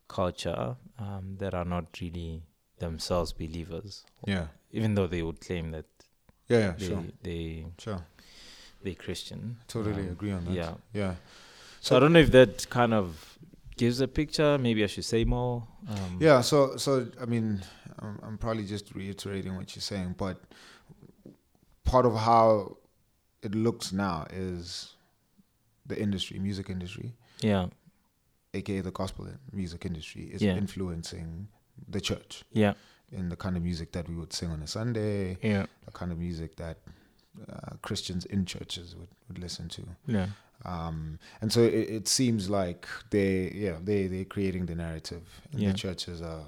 culture 0.07 0.75
um, 1.00 1.36
that 1.39 1.53
are 1.53 1.65
not 1.65 1.86
really 2.00 2.43
themselves 2.77 3.33
believers, 3.33 4.05
yeah, 4.27 4.48
even 4.71 4.93
though 4.95 5.07
they 5.07 5.21
would 5.24 5.41
claim 5.41 5.71
that 5.71 5.86
yeah, 6.48 6.59
yeah, 6.59 6.71
they 6.77 6.86
sure, 6.86 7.03
they 7.24 7.65
sure. 7.77 8.05
they 8.83 8.93
Christian. 8.93 9.57
Totally 9.67 10.03
Um, 10.03 10.09
agree 10.09 10.31
on 10.31 10.45
that. 10.45 10.53
Yeah. 10.53 10.74
yeah. 10.93 11.15
So 11.81 11.95
I 11.98 12.00
don't 12.00 12.13
know 12.13 12.19
if 12.19 12.31
that 12.31 12.69
kind 12.69 12.93
of 12.93 13.38
gives 13.79 14.01
a 14.01 14.07
picture. 14.07 14.57
Maybe 14.57 14.83
I 14.83 14.88
should 14.88 15.05
say 15.05 15.24
more. 15.25 15.55
Um, 15.88 16.17
Yeah, 16.27 16.41
so 16.41 16.57
so 16.77 16.91
I 17.24 17.25
mean, 17.33 17.62
I'm, 18.00 18.19
I'm 18.25 18.38
probably 18.38 18.65
just 18.65 18.93
reiterating 18.95 19.55
what 19.57 19.67
you're 19.75 19.88
saying, 19.93 20.15
but 20.17 20.36
part 21.83 22.05
of 22.05 22.13
how 22.15 22.77
it 23.41 23.55
looks 23.55 23.91
now 23.91 24.25
is 24.31 24.95
the 25.86 25.98
industry, 26.05 26.39
music 26.39 26.69
industry, 26.69 27.13
Yeah. 27.41 27.67
aka 28.53 28.81
the 28.81 28.91
gospel 28.91 29.27
music 29.51 29.86
industry, 29.86 30.24
is 30.36 30.41
Yeah. 30.41 30.57
influencing 30.63 31.48
the 31.95 32.01
church 32.01 32.43
Yeah. 32.51 32.74
in 33.12 33.29
the 33.29 33.36
kind 33.36 33.55
of 33.57 33.63
music 33.63 33.91
that 33.93 34.07
we 34.09 34.15
would 34.15 34.33
sing 34.33 34.51
on 34.51 34.62
a 34.62 34.67
Sunday, 34.67 35.38
Yeah. 35.41 35.65
the 35.86 35.91
kind 36.00 36.12
of 36.12 36.17
music 36.19 36.55
that 36.57 36.77
uh, 37.48 37.75
Christians 37.81 38.25
in 38.25 38.45
churches 38.45 38.95
would, 38.98 39.09
would 39.27 39.39
listen 39.39 39.69
to. 39.69 39.81
Yeah. 40.07 40.27
Um, 40.65 41.19
and 41.41 41.51
so 41.51 41.61
it, 41.61 41.89
it 41.89 42.07
seems 42.07 42.49
like 42.49 42.87
they, 43.11 43.51
yeah, 43.55 43.77
they 43.81 44.07
they're 44.07 44.25
creating 44.25 44.65
the 44.65 44.75
narrative, 44.75 45.23
Yeah. 45.53 45.71
the 45.71 45.77
churches 45.77 46.21
are. 46.21 46.45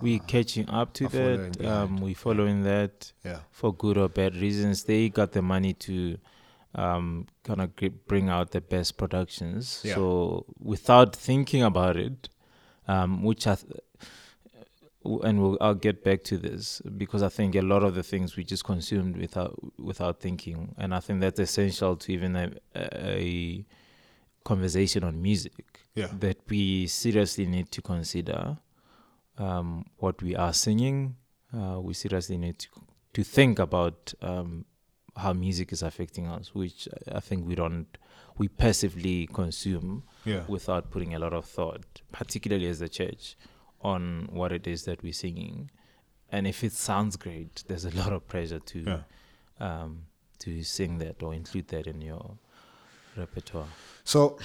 We 0.00 0.18
uh, 0.18 0.22
catching 0.26 0.68
up 0.68 0.94
to 0.94 1.08
following 1.08 1.52
that. 1.52 1.66
Um, 1.66 1.96
we 2.00 2.14
following 2.14 2.62
that 2.64 3.12
yeah. 3.24 3.40
for 3.50 3.74
good 3.74 3.98
or 3.98 4.08
bad 4.08 4.34
reasons. 4.36 4.84
They 4.84 5.08
got 5.10 5.32
the 5.32 5.42
money 5.42 5.74
to 5.74 6.18
um, 6.74 7.26
kind 7.44 7.60
of 7.60 7.70
bring 8.06 8.28
out 8.28 8.50
the 8.50 8.60
best 8.60 8.96
productions. 8.96 9.82
Yeah. 9.84 9.94
So 9.94 10.46
without 10.58 11.14
thinking 11.14 11.62
about 11.62 11.96
it, 11.96 12.28
um, 12.88 13.22
which 13.22 13.46
I, 13.46 13.56
th- 13.56 13.72
and 15.04 15.40
we'll, 15.42 15.58
I'll 15.60 15.74
get 15.74 16.02
back 16.04 16.22
to 16.24 16.38
this 16.38 16.80
because 16.96 17.22
I 17.22 17.28
think 17.28 17.54
a 17.54 17.62
lot 17.62 17.82
of 17.82 17.94
the 17.94 18.02
things 18.02 18.36
we 18.36 18.44
just 18.44 18.64
consumed 18.64 19.16
without 19.16 19.54
without 19.78 20.20
thinking, 20.20 20.74
and 20.78 20.94
I 20.94 21.00
think 21.00 21.20
that's 21.20 21.40
essential 21.40 21.96
to 21.96 22.12
even 22.12 22.36
a, 22.36 22.50
a 22.74 23.64
conversation 24.44 25.04
on 25.04 25.20
music 25.22 25.80
Yeah. 25.94 26.08
that 26.20 26.38
we 26.48 26.86
seriously 26.86 27.46
need 27.46 27.70
to 27.72 27.82
consider 27.82 28.58
um, 29.38 29.86
what 29.98 30.22
we 30.22 30.34
are 30.36 30.52
singing. 30.52 31.16
Uh, 31.54 31.80
we 31.80 31.94
seriously 31.94 32.36
need 32.38 32.58
to 32.60 32.68
to 33.14 33.22
think 33.22 33.58
about 33.58 34.14
um, 34.22 34.64
how 35.16 35.34
music 35.34 35.70
is 35.72 35.82
affecting 35.82 36.26
us, 36.26 36.54
which 36.54 36.88
I 37.14 37.20
think 37.20 37.46
we 37.46 37.54
don't 37.54 37.86
we 38.38 38.48
passively 38.48 39.26
consume 39.26 40.04
Yeah. 40.24 40.44
without 40.48 40.90
putting 40.90 41.14
a 41.14 41.18
lot 41.18 41.34
of 41.34 41.44
thought, 41.44 41.84
particularly 42.12 42.66
as 42.68 42.80
a 42.80 42.88
church, 42.88 43.36
on 43.82 44.28
what 44.30 44.52
it 44.52 44.66
is 44.66 44.84
that 44.84 45.02
we're 45.02 45.12
singing. 45.12 45.70
And 46.30 46.46
if 46.46 46.62
it 46.64 46.72
sounds 46.72 47.16
great, 47.16 47.64
there's 47.68 47.84
a 47.84 47.90
lot 48.02 48.12
of 48.12 48.26
pressure 48.28 48.60
to 48.60 48.78
Yeah. 48.80 49.02
um, 49.60 50.06
to 50.38 50.62
sing 50.64 50.98
that 50.98 51.22
or 51.22 51.34
include 51.34 51.68
that 51.68 51.86
in 51.86 52.00
your 52.00 52.36
repertoire. 53.16 53.68
So, 54.02 54.38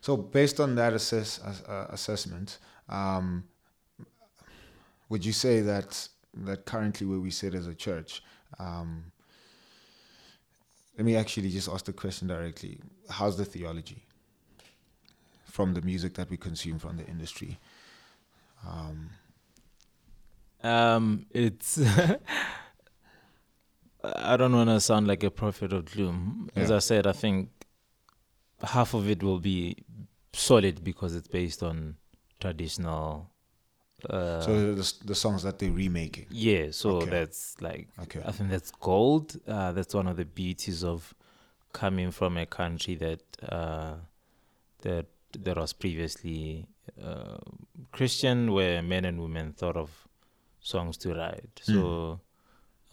so 0.00 0.16
based 0.16 0.58
on 0.58 0.74
that 0.76 0.94
assess, 0.94 1.38
uh, 1.42 1.86
assessment, 1.90 2.58
um, 2.88 3.44
would 5.10 5.24
you 5.24 5.32
say 5.32 5.60
that 5.60 6.08
that 6.44 6.64
currently 6.64 7.06
where 7.06 7.18
we 7.20 7.30
sit 7.30 7.54
as 7.54 7.66
a 7.66 7.74
church, 7.74 8.22
um, 8.58 9.12
let 10.96 11.04
me 11.04 11.14
actually 11.16 11.50
just 11.50 11.68
ask 11.68 11.84
the 11.84 11.92
question 11.92 12.28
directly: 12.28 12.80
How's 13.10 13.36
the 13.36 13.44
theology 13.44 14.02
from 15.44 15.74
the 15.74 15.82
music 15.82 16.14
that 16.14 16.30
we 16.30 16.36
consume 16.36 16.78
from 16.78 16.96
the 16.96 17.06
industry? 17.06 17.58
Um, 18.66 19.10
Um, 20.62 21.26
it's. 21.30 21.78
I 24.04 24.36
don't 24.36 24.54
want 24.54 24.70
to 24.70 24.80
sound 24.80 25.06
like 25.08 25.22
a 25.24 25.30
prophet 25.30 25.72
of 25.72 25.84
gloom. 25.86 26.50
As 26.54 26.70
Yeah. 26.70 26.76
I 26.76 26.78
said, 26.78 27.06
I 27.06 27.12
think 27.12 27.50
half 28.62 28.94
of 28.94 29.08
it 29.10 29.22
will 29.22 29.40
be 29.40 29.76
solid 30.32 30.82
because 30.84 31.14
it's 31.14 31.28
based 31.28 31.62
on 31.62 31.96
traditional. 32.40 33.30
Uh, 34.08 34.40
so 34.40 34.74
the 34.74 34.92
the 35.06 35.14
songs 35.14 35.42
that 35.42 35.58
they're 35.58 35.72
remaking. 35.72 36.26
yeah, 36.30 36.70
so 36.70 36.98
Okay. 36.98 37.10
that's 37.10 37.60
like 37.60 37.88
Okay. 38.02 38.22
I 38.24 38.30
think 38.30 38.50
that's 38.50 38.70
gold. 38.70 39.36
Uh, 39.46 39.72
that's 39.72 39.92
one 39.94 40.06
of 40.06 40.16
the 40.16 40.24
beauties 40.24 40.84
of 40.84 41.12
coming 41.72 42.12
from 42.12 42.36
a 42.38 42.46
country 42.46 42.94
that 42.94 43.20
uh, 43.48 43.96
that 44.82 45.06
that 45.40 45.56
was 45.56 45.72
previously 45.72 46.66
uh, 47.02 47.38
Christian, 47.98 48.52
where 48.56 48.80
men 48.94 49.04
and 49.10 49.16
women 49.26 49.46
thought 49.60 49.76
of 49.84 49.90
songs 50.72 50.94
to 51.02 51.08
write. 51.18 51.54
So, 51.62 52.20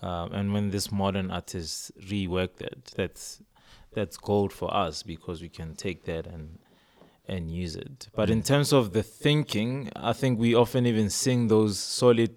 um, 0.02 0.28
and 0.38 0.46
when 0.56 0.66
this 0.76 0.88
modern 0.92 1.28
artists 1.40 1.92
rework 2.12 2.52
that, 2.64 2.80
that's 3.00 3.26
that's 3.98 4.18
gold 4.18 4.52
for 4.60 4.70
us 4.86 5.04
because 5.14 5.38
we 5.46 5.50
can 5.60 5.70
take 5.86 6.00
that 6.12 6.26
and 6.34 6.46
and 7.34 7.42
use 7.64 7.76
it. 7.86 8.08
But 8.20 8.30
in 8.30 8.42
terms 8.52 8.70
of 8.80 8.84
the 8.98 9.04
thinking, 9.04 9.74
I 10.12 10.14
think 10.14 10.32
we 10.46 10.52
often 10.64 10.86
even 10.92 11.10
sing 11.10 11.40
those 11.56 11.74
solid 11.80 12.36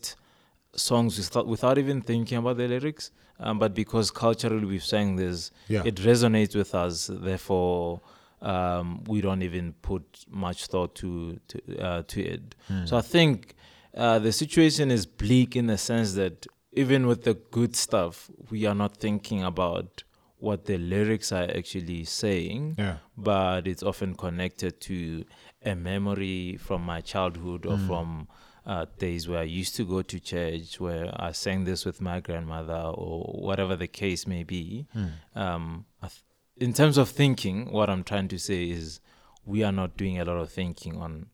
songs 0.88 1.10
without, 1.20 1.46
without 1.54 1.76
even 1.78 2.00
thinking 2.10 2.38
about 2.38 2.56
the 2.56 2.68
lyrics. 2.74 3.10
Um, 3.40 3.58
but 3.58 3.72
because 3.82 4.10
culturally 4.10 4.66
we've 4.72 4.88
sang 4.94 5.16
this, 5.16 5.38
Yeah. 5.68 5.82
it 5.90 5.96
resonates 6.10 6.54
with 6.60 6.72
us. 6.74 6.94
Therefore, 7.30 8.00
um, 8.42 9.02
we 9.06 9.20
don't 9.20 9.42
even 9.42 9.72
put 9.82 10.24
much 10.28 10.66
thought 10.66 10.94
to 10.96 11.38
to, 11.48 11.78
uh, 11.78 12.02
to 12.08 12.22
it. 12.22 12.54
So 12.86 12.96
I 12.96 13.02
think 13.02 13.54
uh, 13.96 14.18
the 14.18 14.32
situation 14.32 14.90
is 14.90 15.06
bleak 15.06 15.56
in 15.56 15.66
the 15.66 15.78
sense 15.78 16.12
that 16.14 16.46
even 16.72 17.06
with 17.06 17.24
the 17.24 17.34
good 17.34 17.74
stuff, 17.74 18.30
we 18.50 18.66
are 18.66 18.74
not 18.74 18.96
thinking 18.96 19.42
about 19.42 20.04
what 20.40 20.66
the 20.66 20.78
lyrics 20.78 21.32
are 21.32 21.50
actually 21.56 22.04
saying 22.04 22.76
Yeah. 22.78 22.98
but 23.16 23.66
it's 23.66 23.82
often 23.82 24.14
connected 24.14 24.80
to 24.82 25.24
a 25.64 25.74
memory 25.74 26.56
from 26.60 26.82
my 26.82 27.00
childhood 27.00 27.66
or 27.66 27.76
from 27.88 28.28
uh, 28.64 28.84
days 28.98 29.26
where 29.28 29.40
I 29.40 29.44
used 29.60 29.74
to 29.76 29.84
go 29.84 30.02
to 30.02 30.20
church, 30.20 30.78
where 30.78 31.10
I 31.16 31.32
sang 31.32 31.64
this 31.64 31.84
with 31.84 32.00
my 32.00 32.20
grandmother, 32.20 32.82
or 32.94 33.20
whatever 33.46 33.74
the 33.76 33.88
case 33.88 34.26
may 34.28 34.44
be. 34.44 34.86
Um, 35.34 35.86
I 36.02 36.06
th- 36.08 36.22
in 36.60 36.72
terms 36.72 36.98
of 36.98 37.08
thinking, 37.08 37.70
what 37.72 37.88
I'm 37.90 38.04
trying 38.04 38.28
to 38.28 38.38
say 38.38 38.68
is 38.70 39.00
we 39.44 39.62
are 39.62 39.72
not 39.72 39.96
doing 39.96 40.18
a 40.18 40.24
lot 40.24 40.36
of 40.38 40.50
thinking 40.50 40.96
on 40.96 41.26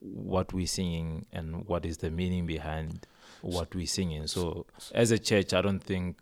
what 0.00 0.52
we're 0.52 0.66
singing 0.66 1.26
and 1.32 1.66
what 1.66 1.84
is 1.86 1.98
the 1.98 2.10
meaning 2.10 2.46
behind 2.46 3.06
what 3.40 3.74
we're 3.74 3.86
singing. 3.86 4.26
So, 4.26 4.66
as 4.94 5.10
a 5.10 5.18
church, 5.18 5.52
I 5.52 5.62
don't 5.62 5.80
think 5.80 6.18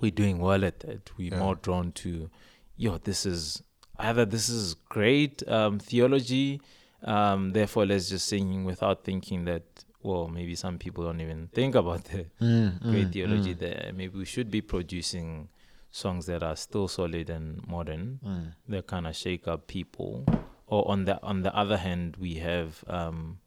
we're 0.00 0.10
doing 0.10 0.38
well 0.38 0.64
at 0.64 0.80
that. 0.80 1.10
We're 1.18 1.32
Yeah. 1.32 1.38
more 1.38 1.56
drawn 1.56 1.92
to, 1.92 2.30
yo, 2.76 2.98
this 2.98 3.26
is 3.26 3.62
either 3.98 4.24
this 4.24 4.48
is 4.48 4.74
great 4.74 5.46
um, 5.48 5.78
theology, 5.80 6.60
um, 7.02 7.52
therefore 7.52 7.84
let's 7.86 8.08
just 8.08 8.26
sing 8.28 8.64
without 8.64 9.04
thinking 9.04 9.44
that, 9.46 9.84
well, 10.02 10.28
maybe 10.28 10.54
some 10.54 10.78
people 10.78 11.04
don't 11.04 11.20
even 11.20 11.48
think 11.48 11.74
about 11.74 12.04
the 12.04 12.26
Mm, 12.40 12.80
great 12.90 13.12
theology 13.12 13.54
there. 13.54 13.90
Maybe 13.94 14.16
we 14.18 14.24
should 14.24 14.50
be 14.50 14.60
producing 14.60 15.48
songs 15.90 16.26
that 16.26 16.42
are 16.42 16.56
still 16.56 16.88
solid 16.88 17.30
and 17.30 17.66
modern 17.66 18.20
mm. 18.24 18.54
that 18.68 18.86
kind 18.86 19.06
of 19.06 19.16
shake 19.16 19.48
up 19.48 19.66
people. 19.66 20.24
Or 20.66 20.88
on 20.90 21.06
the 21.06 21.22
on 21.22 21.42
the 21.42 21.54
other 21.56 21.78
hand, 21.78 22.16
we 22.18 22.34
have 22.34 22.84
um, 22.88 23.38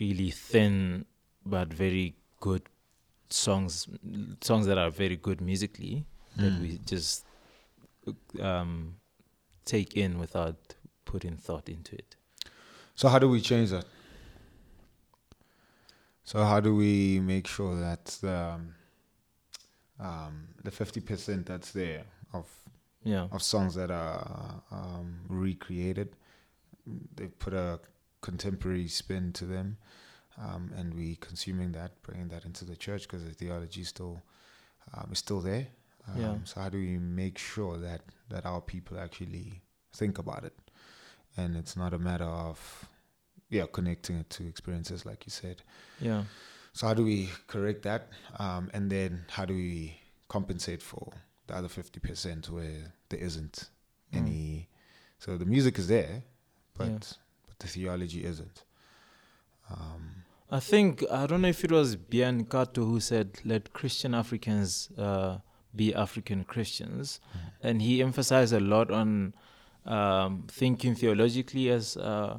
really 0.00 0.30
thin 0.30 1.06
but 1.44 1.72
very 1.72 2.14
good 2.40 2.62
songs, 3.30 3.88
songs 4.40 4.66
that 4.66 4.78
are 4.78 4.90
very 4.90 5.16
good 5.16 5.40
musically 5.40 6.06
that 6.36 6.52
Mm. 6.52 6.60
we 6.60 6.78
just 6.86 7.24
um, 8.40 8.96
take 9.64 9.96
in 9.96 10.18
without 10.18 10.74
putting 11.04 11.36
thought 11.36 11.68
into 11.68 11.94
it. 11.96 12.16
So 12.94 13.08
how 13.08 13.18
do 13.18 13.28
we 13.28 13.40
change 13.40 13.70
that? 13.70 13.86
So 16.24 16.42
how 16.44 16.60
do 16.60 16.74
we 16.74 17.20
make 17.20 17.46
sure 17.46 17.78
that 17.78 18.18
um, 18.24 18.74
um, 20.00 20.48
the 20.62 20.70
fifty 20.70 21.00
percent 21.00 21.46
that's 21.46 21.72
there 21.72 22.04
of 22.32 22.46
Yeah, 23.04 23.28
of 23.32 23.42
songs 23.42 23.74
that 23.74 23.90
are 23.90 24.62
um, 24.70 25.20
recreated, 25.28 26.16
they 27.16 27.26
put 27.28 27.52
a 27.54 27.80
contemporary 28.20 28.88
spin 28.88 29.32
to 29.34 29.44
them, 29.44 29.76
um, 30.38 30.72
and 30.76 30.94
we 30.94 31.16
consuming 31.16 31.72
that, 31.72 32.00
bringing 32.02 32.28
that 32.28 32.44
into 32.44 32.64
the 32.64 32.76
church 32.76 33.02
because 33.02 33.24
the 33.24 33.30
theology 33.34 33.82
is 33.82 33.88
still 33.88 34.22
um, 34.94 35.10
is 35.12 35.18
still 35.18 35.40
there. 35.40 35.68
Um, 36.08 36.20
Yeah. 36.20 36.36
So 36.44 36.60
how 36.60 36.68
do 36.70 36.78
we 36.78 36.98
make 36.98 37.38
sure 37.38 37.78
that 37.78 38.00
that 38.30 38.44
our 38.46 38.60
people 38.60 38.98
actually 38.98 39.62
think 39.92 40.18
about 40.18 40.44
it, 40.44 40.56
and 41.36 41.56
it's 41.56 41.76
not 41.76 41.92
a 41.94 41.98
matter 41.98 42.24
of 42.24 42.88
yeah 43.50 43.66
connecting 43.72 44.16
it 44.16 44.30
to 44.30 44.46
experiences 44.46 45.04
like 45.06 45.26
you 45.26 45.30
said. 45.30 45.62
yeah, 46.00 46.24
So 46.74 46.86
how 46.88 46.94
do 46.94 47.04
we 47.04 47.28
correct 47.46 47.82
that? 47.82 48.08
Um, 48.38 48.68
and 48.74 48.90
then 48.90 49.24
how 49.30 49.44
do 49.46 49.54
we 49.54 49.96
compensate 50.28 50.82
for 50.82 51.12
the 51.46 51.54
other 51.56 51.68
fifty 51.68 52.00
percent 52.00 52.50
where 52.50 52.92
there 53.08 53.20
isn't 53.20 53.70
Mm. 54.12 54.18
any? 54.18 54.68
So 55.18 55.38
the 55.38 55.46
music 55.46 55.78
is 55.78 55.86
there, 55.88 56.22
but 56.76 56.86
Yeah. 56.90 56.98
but 57.46 57.58
the 57.60 57.68
theology 57.68 58.24
isn't. 58.24 58.64
Um, 59.70 60.24
I 60.50 60.60
think 60.60 61.02
I 61.10 61.26
don't 61.26 61.40
know 61.42 61.48
if 61.48 61.64
it 61.64 61.72
was 61.72 61.96
Byang 61.96 62.50
Kato 62.50 62.84
who 62.84 63.00
said, 63.00 63.40
"Let 63.44 63.72
Christian 63.72 64.12
Africans 64.14 64.90
uh, 64.98 65.38
be 65.74 65.94
African 65.94 66.44
Christians," 66.44 67.20
and 67.62 67.80
he 67.82 68.02
emphasized 68.02 68.52
a 68.52 68.60
lot 68.60 68.90
on 68.90 69.34
um, 69.86 70.44
thinking 70.48 70.94
theologically 70.96 71.70
as 71.70 71.96
uh, 71.96 72.38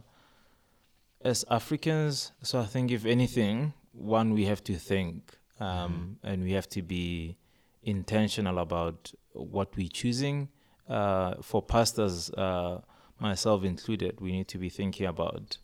as 1.22 1.46
Africans. 1.50 2.32
So 2.44 2.60
I 2.60 2.66
think, 2.66 2.92
if 2.92 3.06
anything, 3.06 3.74
one 3.98 4.34
we 4.34 4.46
have 4.46 4.64
to 4.66 4.76
think, 4.76 5.38
um, 5.60 6.18
and 6.24 6.44
we 6.44 6.52
have 6.54 6.68
to 6.70 6.82
be 6.82 7.38
intentional 7.84 8.60
about 8.60 9.12
what 9.34 9.76
we're 9.76 9.88
choosing. 9.88 10.50
Uh, 10.88 11.36
for 11.42 11.62
pastors, 11.62 12.30
uh, 12.32 12.82
myself 13.20 13.64
included, 13.64 14.20
we 14.20 14.32
need 14.32 14.48
to 14.50 14.58
be 14.58 14.70
thinking 14.70 15.08
about 15.08 15.58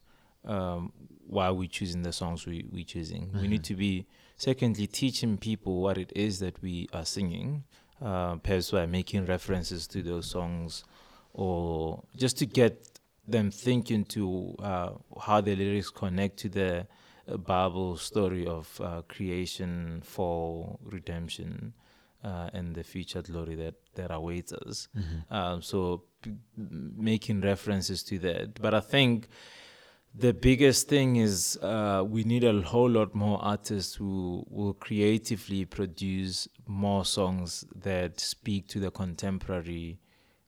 um, 0.46 0.91
why 1.28 1.50
we're 1.50 1.67
choosing 1.67 2.04
the 2.04 2.13
songs 2.13 2.46
we, 2.46 2.65
we're 2.72 2.84
choosing. 2.84 3.30
We 3.39 3.48
need 3.48 3.63
to 3.65 3.76
be, 3.76 4.08
secondly, 4.38 4.88
teaching 4.88 5.38
people 5.38 5.82
what 5.82 5.98
it 5.98 6.12
is 6.15 6.39
that 6.39 6.62
we 6.62 6.88
are 6.94 7.06
singing, 7.06 7.63
uh, 8.02 8.36
perhaps 8.38 8.72
by 8.72 8.86
making 8.86 9.26
references 9.26 9.88
to 9.88 10.02
those 10.02 10.26
songs 10.30 10.84
or 11.34 12.04
just 12.15 12.38
to 12.39 12.46
get 12.46 13.00
them 13.28 13.52
thinking 13.52 14.04
to 14.06 14.56
uh, 14.60 14.89
how 15.22 15.41
the 15.41 15.56
lyrics 15.56 15.89
connect 15.89 16.38
to 16.38 16.50
the 16.50 16.88
Bible 17.38 17.98
story 17.98 18.46
of 18.48 18.80
uh, 18.82 19.02
creation, 19.08 20.02
fall, 20.04 20.80
redemption, 20.84 21.74
uh, 22.24 22.50
and 22.54 22.76
the 22.76 22.84
future 22.84 23.22
glory 23.22 23.56
that, 23.56 23.76
that 23.96 24.12
awaits 24.12 24.54
us. 24.54 24.88
Um, 25.30 25.62
so 25.62 26.04
p- 26.22 26.32
making 26.56 27.41
references 27.41 28.04
to 28.04 28.20
that. 28.20 28.62
But 28.62 28.74
I 28.74 28.80
think 28.80 29.28
the 30.13 30.34
biggest 30.34 30.88
thing 30.88 31.15
is 31.15 31.58
uh, 31.62 32.04
we 32.06 32.24
need 32.24 32.44
a 32.44 32.62
whole 32.62 32.89
lot 32.89 33.15
more 33.15 33.39
artists 33.41 33.96
who 33.96 34.46
will 34.50 34.74
creatively 34.74 35.65
produce 35.65 36.48
more 36.67 37.06
songs 37.06 37.65
that 37.76 38.20
speak 38.20 38.67
to 38.67 38.80
the 38.80 38.91
contemporary 38.91 40.00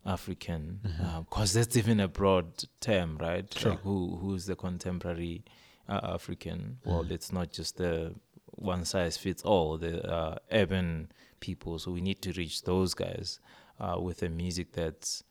African, 0.05 0.81
because 1.29 1.53
that's 1.53 1.77
even 1.77 2.01
a 2.01 2.09
broad 2.09 2.65
term, 2.81 3.17
right? 3.19 3.51
Sure. 3.53 3.71
Like 3.71 3.79
who 3.83 4.17
who's 4.17 4.45
the 4.45 4.55
contemporary 4.57 5.45
uh, 5.87 5.99
African? 6.03 6.79
Well, 6.85 7.05
it's 7.09 7.31
not 7.31 7.51
just 7.51 7.77
the 7.77 8.13
one 8.45 8.85
size 8.85 9.17
fits 9.17 9.43
all. 9.43 9.77
The 9.77 10.05
uh, 10.09 10.37
urban 10.51 11.11
people, 11.39 11.79
so 11.79 11.91
we 11.91 12.01
need 12.01 12.21
to 12.21 12.31
reach 12.33 12.63
those 12.63 12.93
guys 12.93 13.39
uh, 13.79 13.99
with 13.99 14.23
a 14.23 14.29
music 14.29 14.71
that's 14.73 15.23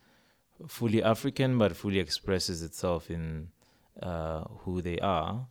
fully 0.69 1.03
African 1.03 1.59
but 1.59 1.77
fully 1.77 1.99
expresses 1.99 2.63
itself 2.63 3.11
in 3.11 3.49
uh, 4.01 4.45
who 4.61 4.81
they 4.83 4.99
are. 4.99 5.47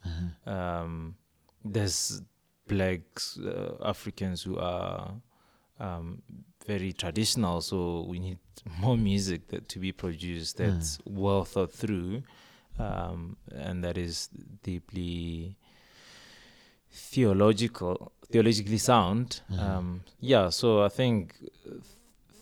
Um, 0.46 1.16
there's 1.64 2.22
blacks, 2.68 3.38
uh, 3.38 3.76
Africans 3.84 4.44
who 4.44 4.58
are 4.58 5.14
um, 5.80 6.22
very 6.66 6.94
traditional, 6.94 7.62
so 7.62 8.06
we 8.08 8.20
need 8.20 8.38
more 8.80 8.98
music 8.98 9.48
that 9.48 9.68
to 9.70 9.80
be 9.80 9.92
produced 9.92 10.58
that's 10.58 11.00
well 11.06 11.44
thought 11.44 11.72
through 11.74 12.24
um, 12.82 13.38
and 13.52 13.84
that 13.84 13.98
is 13.98 14.30
deeply 14.64 15.56
theological, 16.92 18.12
theologically 18.32 18.78
sound. 18.78 19.42
Um, 19.58 20.04
yeah, 20.20 20.50
so 20.50 20.84
I 20.84 20.90
think 20.90 21.36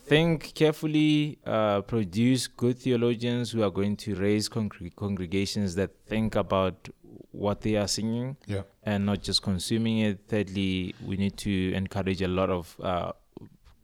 think 0.10 0.54
carefully, 0.56 1.38
uh, 1.46 1.82
produce 1.82 2.48
good 2.48 2.80
theologians 2.80 3.52
who 3.52 3.62
are 3.62 3.70
going 3.70 3.96
to 3.96 4.16
raise 4.16 4.50
congre- 4.50 4.96
congregations 4.96 5.76
that 5.76 5.92
think 6.08 6.36
about 6.36 6.90
what 7.32 7.62
they 7.62 7.76
are 7.76 7.88
singing 7.88 8.36
yeah. 8.48 8.64
and 8.84 9.06
not 9.06 9.22
just 9.22 9.44
consuming 9.44 10.00
it. 10.00 10.20
Thirdly, 10.28 10.96
we 11.06 11.16
need 11.16 11.38
to 11.38 11.74
encourage 11.74 12.24
a 12.24 12.28
lot 12.28 12.50
of 12.50 12.76
uh, 12.82 13.12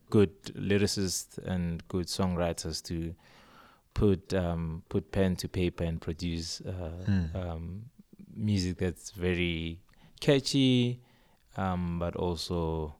good 0.09 0.33
lyricists 0.45 1.37
and 1.37 1.87
good 1.87 2.07
songwriters 2.07 2.81
to 2.85 3.13
put 3.95 4.33
um, 4.33 4.83
put 4.89 5.11
pen 5.11 5.35
to 5.37 5.47
paper 5.47 5.83
and 5.83 5.99
produce 5.99 6.61
uh, 6.61 7.05
um, 7.33 7.85
music 8.35 8.77
that's 8.77 9.09
very 9.09 9.79
catchy, 10.19 11.01
um, 11.57 11.97
but 11.97 12.15
also 12.15 12.93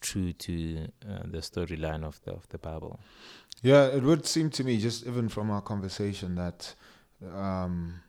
true 0.00 0.32
to 0.32 0.88
uh, 1.08 1.22
the 1.24 1.38
storyline 1.38 2.04
of 2.04 2.20
the 2.24 2.32
of 2.32 2.48
the 2.48 2.58
Bible. 2.58 2.98
Yeah, 3.62 3.86
it 3.86 4.02
would 4.02 4.26
seem 4.26 4.50
to 4.50 4.64
me, 4.64 4.78
just 4.78 5.06
even 5.06 5.28
from 5.28 5.50
our 5.50 5.60
conversation, 5.60 6.34
that 6.36 6.74
um, 7.34 8.00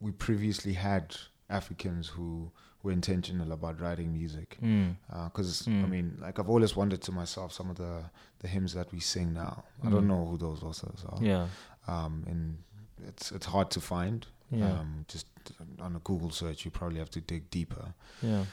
we 0.00 0.10
previously 0.10 0.72
had 0.72 1.16
Africans 1.48 2.08
who 2.08 2.50
were 2.82 2.92
intentional 2.92 3.52
about 3.52 3.80
writing 3.80 4.12
music. 4.12 4.56
Mm. 4.62 4.96
Because 5.26 5.66
I 5.68 5.70
Mm. 5.70 5.88
mean, 5.90 6.18
like 6.20 6.38
I've 6.38 6.48
always 6.48 6.74
wondered 6.76 7.02
to 7.02 7.12
myself, 7.12 7.52
some 7.52 7.70
of 7.70 7.76
the 7.76 8.04
the 8.38 8.48
hymns 8.48 8.72
that 8.74 8.90
we 8.92 9.00
sing 9.00 9.32
now. 9.34 9.64
I 9.84 9.90
don't 9.90 10.06
know 10.08 10.24
who 10.26 10.38
those 10.38 10.62
authors 10.62 11.04
are. 11.10 11.18
Yeah. 11.22 11.46
Um, 11.86 12.24
and 12.26 12.58
it's 13.08 13.32
it's 13.32 13.46
hard 13.46 13.70
to 13.72 13.80
find. 13.80 14.26
Yeah. 14.50 14.72
Um, 14.80 15.04
just 15.08 15.26
on 15.80 15.94
a 15.96 15.98
Google 16.00 16.30
search, 16.30 16.64
you 16.64 16.70
probably 16.70 16.98
have 16.98 17.10
to 17.10 17.20
dig 17.20 17.50
deeper. 17.50 17.94
Yeah. 18.22 18.44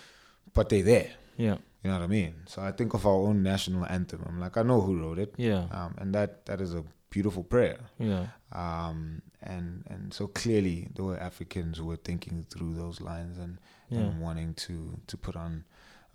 But 0.53 0.69
they're 0.69 0.83
there. 0.83 1.11
Yeah. 1.37 1.57
You 1.83 1.91
know 1.91 1.97
what 1.99 2.03
I 2.03 2.07
mean? 2.07 2.33
So 2.47 2.61
I 2.61 2.71
think 2.71 2.93
of 2.93 3.05
our 3.05 3.13
own 3.27 3.41
national 3.43 3.85
anthem. 3.85 4.23
I'm 4.27 4.39
like, 4.39 4.57
I 4.57 4.63
know 4.63 4.81
who 4.81 4.99
wrote 4.99 5.19
it. 5.19 5.33
Yeah. 5.37 5.67
Um, 5.71 5.95
and 5.97 6.13
that 6.15 6.45
that 6.47 6.59
is 6.61 6.73
a 6.73 6.83
beautiful 7.09 7.43
prayer. 7.43 7.79
Yeah. 7.97 8.27
Um, 8.51 9.21
and 9.47 9.83
and 9.89 10.13
so 10.13 10.27
clearly 10.27 10.87
there 10.95 11.05
were 11.05 11.17
Africans 11.19 11.77
who 11.77 11.85
were 11.85 12.01
thinking 12.09 12.45
through 12.51 12.73
those 12.75 13.01
lines 13.01 13.37
and, 13.37 13.57
Yeah. 13.89 13.99
and 13.99 14.21
wanting 14.21 14.53
to 14.65 14.75
to 15.07 15.17
put 15.17 15.35
on 15.35 15.63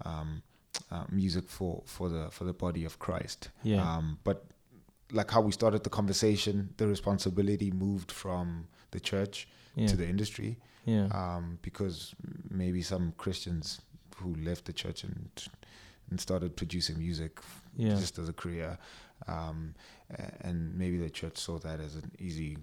um, 0.04 0.42
uh, 0.90 1.04
music 1.10 1.48
for 1.48 1.82
for 1.86 2.08
the 2.08 2.30
for 2.30 2.44
the 2.44 2.52
body 2.52 2.84
of 2.84 2.98
Christ. 2.98 3.50
Yeah. 3.62 3.82
Um, 3.82 4.18
but 4.24 4.44
like 5.12 5.30
how 5.30 5.40
we 5.42 5.52
started 5.52 5.82
the 5.84 5.90
conversation, 5.90 6.56
the 6.76 6.86
responsibility 6.86 7.70
moved 7.70 8.10
from 8.12 8.66
the 8.90 9.00
church 9.00 9.48
Yeah. 9.76 9.88
to 9.88 9.96
the 9.96 10.06
industry 10.08 10.56
Yeah. 10.84 11.06
um, 11.22 11.58
because 11.62 12.14
maybe 12.50 12.82
some 12.82 13.12
Christians 13.16 13.80
who 14.16 14.34
left 14.48 14.64
the 14.64 14.72
church 14.72 15.04
and 15.04 15.30
and 16.10 16.20
started 16.20 16.56
producing 16.56 16.98
music 16.98 17.40
Yeah. 17.76 17.98
just 18.00 18.18
as 18.18 18.28
a 18.28 18.32
career, 18.32 18.78
um, 19.26 19.74
and 20.40 20.74
maybe 20.78 20.98
the 20.98 21.10
church 21.10 21.38
saw 21.38 21.58
that 21.60 21.80
as 21.80 21.94
an 21.96 22.10
easy 22.18 22.56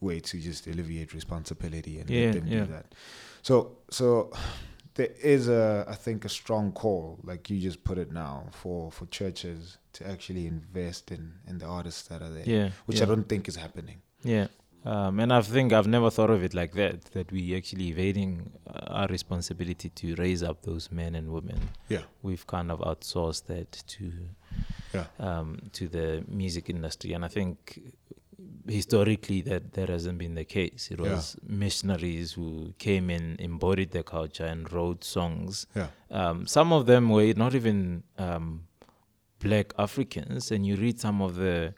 way 0.00 0.20
to 0.20 0.38
just 0.38 0.66
alleviate 0.66 1.12
responsibility 1.14 1.98
and 2.00 2.10
Yeah, 2.10 2.26
let 2.26 2.34
them 2.34 2.46
yeah. 2.46 2.60
do 2.64 2.72
that. 2.72 2.94
So 3.42 3.78
so 3.90 4.30
there 4.94 5.12
is 5.22 5.48
a 5.48 5.84
I 5.88 5.94
think 5.94 6.24
a 6.24 6.28
strong 6.28 6.72
call, 6.72 7.18
like 7.24 7.50
you 7.50 7.60
just 7.60 7.84
put 7.84 7.98
it 7.98 8.10
now, 8.12 8.46
for 8.50 8.90
for 8.92 9.06
churches 9.06 9.78
to 9.94 10.06
actually 10.08 10.46
invest 10.46 11.10
in 11.10 11.32
in 11.48 11.58
the 11.58 11.66
artists 11.66 12.08
that 12.08 12.22
are 12.22 12.30
there, 12.30 12.44
Yeah. 12.46 12.70
which 12.86 12.98
yeah. 12.98 13.04
I 13.04 13.06
don't 13.06 13.28
think 13.28 13.48
is 13.48 13.56
happening. 13.56 14.02
Yeah. 14.22 14.48
Um, 14.84 15.18
and 15.18 15.32
I 15.32 15.42
think 15.42 15.72
I've 15.72 15.88
never 15.88 16.10
thought 16.10 16.30
of 16.30 16.44
it 16.44 16.54
like 16.54 16.74
that, 16.74 17.06
that 17.12 17.32
we 17.32 17.56
actually 17.56 17.88
evading 17.88 18.52
uh, 18.68 18.98
our 19.00 19.08
responsibility 19.08 19.88
to 19.88 20.14
raise 20.14 20.44
up 20.44 20.62
those 20.62 20.92
men 20.92 21.16
and 21.16 21.32
women. 21.32 21.58
Yeah. 21.88 22.02
We've 22.22 22.46
kind 22.46 22.70
of 22.70 22.78
outsourced 22.80 23.46
that 23.46 23.72
to 23.94 24.12
Yeah. 24.94 25.06
um, 25.18 25.58
to 25.72 25.88
the 25.88 26.24
music 26.28 26.70
industry. 26.70 27.14
And 27.14 27.24
I 27.24 27.28
think 27.28 27.80
historically 28.68 29.40
that, 29.42 29.72
that 29.74 29.88
hasn't 29.88 30.18
been 30.18 30.34
the 30.34 30.44
case. 30.44 30.88
It 30.90 31.00
Yeah. 31.00 31.12
was 31.14 31.36
missionaries 31.46 32.32
who 32.32 32.74
came 32.78 33.10
in, 33.10 33.36
embodied 33.38 33.90
the 33.92 34.02
culture 34.02 34.44
and 34.44 34.70
wrote 34.72 35.04
songs. 35.04 35.66
Yeah. 35.74 35.88
Um, 36.10 36.46
some 36.46 36.72
of 36.72 36.86
them 36.86 37.08
were 37.10 37.32
not 37.36 37.54
even 37.54 38.02
um, 38.18 38.66
black 39.40 39.72
Africans, 39.78 40.50
and 40.50 40.66
you 40.66 40.76
read 40.76 41.00
some 41.00 41.20
of 41.22 41.36
the 41.36 41.74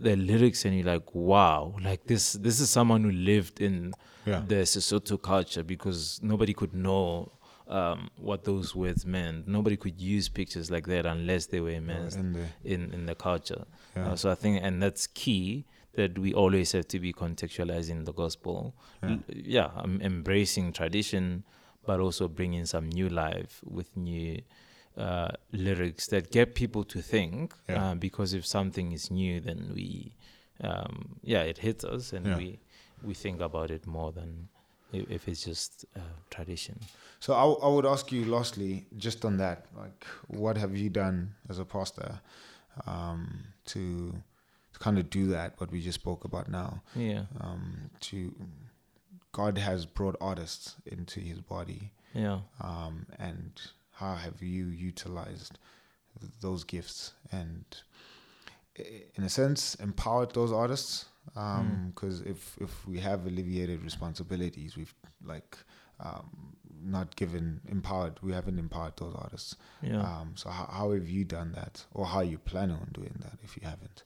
the 0.00 0.16
lyrics 0.16 0.64
and 0.64 0.74
you're 0.74 0.86
like, 0.86 1.14
wow, 1.14 1.74
like 1.82 2.06
this 2.06 2.32
this 2.32 2.60
is 2.60 2.70
someone 2.70 3.02
who 3.04 3.10
lived 3.12 3.60
in 3.60 3.92
Yeah. 4.26 4.40
the 4.48 4.64
Sesotho 4.64 5.20
culture 5.20 5.62
because 5.62 6.18
nobody 6.22 6.54
could 6.54 6.72
know 6.72 7.32
um, 7.68 8.08
what 8.16 8.44
those 8.44 8.74
words 8.74 9.04
meant. 9.04 9.46
Nobody 9.46 9.76
could 9.76 10.00
use 10.00 10.30
pictures 10.30 10.70
like 10.70 10.86
that 10.86 11.04
unless 11.04 11.46
they 11.46 11.60
were 11.60 11.72
immersed 11.82 12.16
in 12.18 12.32
the 12.32 12.46
in, 12.64 12.94
in 12.94 13.04
the 13.06 13.14
culture. 13.14 13.64
yeah. 13.94 14.12
Uh, 14.12 14.16
so 14.16 14.30
I 14.30 14.34
think, 14.34 14.60
and 14.62 14.82
that's 14.82 15.06
key 15.08 15.66
that 15.96 16.18
we 16.18 16.34
always 16.34 16.72
have 16.72 16.86
to 16.88 16.98
be 16.98 17.12
contextualizing 17.12 18.04
the 18.04 18.12
gospel. 18.12 18.74
Yeah. 19.02 19.16
Yeah 19.28 19.70
um, 19.76 20.00
embracing 20.02 20.72
tradition, 20.72 21.44
but 21.86 22.00
also 22.00 22.28
bringing 22.28 22.66
some 22.66 22.88
new 22.88 23.08
life 23.08 23.60
with 23.64 23.96
new 23.96 24.40
uh, 24.96 25.28
lyrics 25.52 26.06
that 26.08 26.30
get 26.30 26.54
people 26.54 26.84
to 26.84 27.00
think. 27.00 27.54
Yeah. 27.68 27.90
Uh, 27.90 27.94
because 27.94 28.34
if 28.34 28.46
something 28.46 28.92
is 28.92 29.10
new, 29.10 29.40
then 29.40 29.72
we, 29.74 30.14
um, 30.62 31.16
yeah, 31.22 31.42
it 31.42 31.58
hits 31.58 31.84
us, 31.84 32.12
and 32.12 32.26
Yeah. 32.26 32.36
we 32.36 32.58
we 33.02 33.12
think 33.14 33.40
about 33.40 33.70
it 33.70 33.86
more 33.86 34.12
than 34.12 34.48
if, 34.92 35.10
if 35.10 35.28
it's 35.28 35.44
just 35.44 35.84
uh, 35.96 36.00
tradition. 36.30 36.78
So 37.20 37.34
I, 37.34 37.40
w- 37.40 37.58
I 37.62 37.68
would 37.68 37.84
ask 37.84 38.10
you 38.12 38.24
lastly, 38.24 38.86
just 38.96 39.24
on 39.24 39.36
that, 39.38 39.66
like, 39.76 40.06
what 40.28 40.56
have 40.56 40.74
you 40.76 40.88
done 40.90 41.34
as 41.50 41.58
a 41.58 41.64
pastor 41.64 42.20
um, 42.86 43.44
to 43.66 44.14
kind 44.84 44.98
of 45.00 45.04
do 45.18 45.22
that? 45.36 45.48
What 45.58 45.70
we 45.74 45.80
just 45.88 46.00
spoke 46.04 46.22
about 46.30 46.46
now. 46.60 46.70
Yeah, 47.10 47.24
Um, 47.46 47.62
to 48.08 48.18
God 49.38 49.58
has 49.58 49.80
brought 49.98 50.16
artists 50.20 50.76
into 50.94 51.18
His 51.30 51.40
body, 51.54 51.82
yeah, 52.24 52.38
um, 52.70 53.06
and 53.18 53.50
how 54.00 54.14
have 54.24 54.38
you 54.42 54.64
utilized 54.90 55.54
th- 56.20 56.32
those 56.40 56.62
gifts 56.74 56.98
and, 57.32 57.64
in 59.16 59.22
a 59.24 59.28
sense, 59.28 59.74
empowered 59.76 60.32
those 60.34 60.52
artists? 60.52 61.06
Because 61.94 62.20
if 62.34 62.56
if 62.60 62.86
we 62.86 62.98
have 63.00 63.20
alleviated 63.26 63.82
responsibilities, 63.82 64.76
we've 64.76 64.94
like 65.24 65.56
um, 66.00 66.56
not 66.82 67.16
given 67.16 67.60
empowered. 67.68 68.14
We 68.22 68.32
haven't 68.32 68.58
empowered 68.58 68.96
those 68.98 69.14
artists. 69.16 69.56
yeah. 69.82 70.02
Um, 70.02 70.32
so 70.36 70.50
how, 70.50 70.66
how 70.78 70.92
have 70.92 71.08
you 71.08 71.24
done 71.24 71.52
that, 71.52 71.84
or 71.94 72.04
how 72.06 72.18
are 72.18 72.24
you 72.34 72.38
planning 72.38 72.76
on 72.76 72.90
doing 72.92 73.14
that 73.24 73.38
if 73.42 73.56
you 73.56 73.62
haven't? 73.66 74.02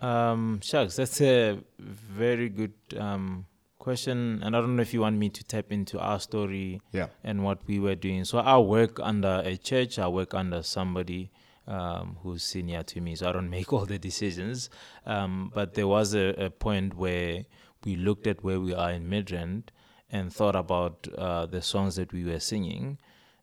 Um, 0.00 0.60
shucks, 0.62 0.96
that's 0.96 1.20
a 1.20 1.58
very 1.78 2.48
good 2.48 2.74
um, 2.98 3.46
question, 3.78 4.40
and 4.42 4.54
I 4.56 4.60
don't 4.60 4.76
know 4.76 4.82
if 4.82 4.92
you 4.92 5.00
want 5.00 5.16
me 5.16 5.28
to 5.30 5.44
tap 5.44 5.72
into 5.72 5.98
our 5.98 6.20
story 6.20 6.80
Yeah. 6.92 7.06
and 7.24 7.42
what 7.44 7.60
we 7.66 7.78
were 7.78 7.94
doing. 7.94 8.24
So 8.24 8.38
I 8.38 8.58
work 8.58 9.00
under 9.00 9.42
a 9.44 9.56
church. 9.56 9.98
I 9.98 10.08
work 10.08 10.34
under 10.34 10.62
somebody 10.62 11.30
um, 11.66 12.16
who's 12.22 12.42
senior 12.42 12.82
to 12.82 13.00
me, 13.00 13.14
so 13.16 13.28
I 13.28 13.32
don't 13.32 13.50
make 13.58 13.72
all 13.72 13.86
the 13.86 13.98
decisions. 13.98 14.68
Um, 15.06 15.50
but 15.54 15.74
there 15.74 15.88
was 15.88 16.14
a, 16.14 16.28
a 16.44 16.50
point 16.50 16.94
where 16.94 17.44
we 17.84 17.96
looked 17.96 18.26
at 18.26 18.44
where 18.44 18.60
we 18.60 18.74
are 18.74 18.92
in 18.92 19.08
Midrand 19.08 19.64
and 20.10 20.32
thought 20.32 20.56
about 20.56 21.08
uh, 21.16 21.46
the 21.46 21.62
songs 21.62 21.96
that 21.96 22.12
we 22.12 22.24
were 22.24 22.38
singing, 22.38 22.98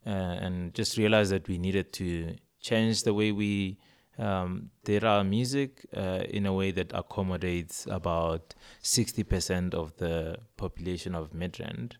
uh, 0.06 0.10
and 0.10 0.74
just 0.74 0.98
realized 0.98 1.32
that 1.32 1.48
we 1.48 1.58
needed 1.58 1.92
to 1.94 2.36
change 2.62 3.04
the 3.04 3.14
way 3.14 3.32
we 3.32 3.78
um, 4.18 4.70
did 4.84 5.04
our 5.04 5.24
music 5.24 5.86
uh, 5.96 6.24
in 6.30 6.46
a 6.46 6.54
way 6.54 6.72
that 6.72 6.92
accommodates 6.94 7.88
about 7.90 8.54
60% 8.84 9.74
of 9.74 9.96
the 9.98 10.38
population 10.58 11.16
of 11.16 11.32
Midrand. 11.32 11.94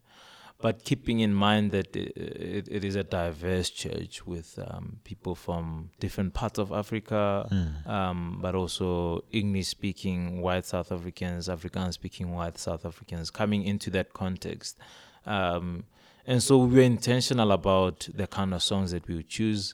But 0.62 0.86
keeping 0.86 1.20
in 1.20 1.34
mind 1.34 1.72
that 1.72 1.94
it, 1.94 2.16
it, 2.16 2.68
it 2.72 2.86
is 2.86 2.96
a 2.96 3.04
diverse 3.04 3.70
church 3.70 4.26
with 4.26 4.58
um, 4.66 5.00
people 5.04 5.36
from 5.36 5.90
different 6.00 6.34
parts 6.34 6.58
of 6.58 6.72
Africa, 6.72 7.50
um, 7.86 8.40
but 8.42 8.56
also 8.56 9.26
English 9.32 9.68
speaking 9.68 10.42
white 10.42 10.66
South 10.66 10.92
Africans, 10.94 11.50
Afrikaans 11.50 11.96
speaking 11.96 12.32
white 12.34 12.58
South 12.58 12.86
Africans 12.86 13.30
coming 13.30 13.66
into 13.66 13.90
that 13.90 14.14
context. 14.14 14.78
Um, 15.26 15.84
and 16.26 16.42
so 16.42 16.60
we 16.60 16.78
were 16.78 16.82
intentional 16.84 17.52
about 17.52 18.08
the 18.14 18.28
kind 18.28 18.54
of 18.54 18.64
songs 18.64 18.92
that 18.92 19.06
we 19.08 19.16
would 19.16 19.28
choose, 19.28 19.74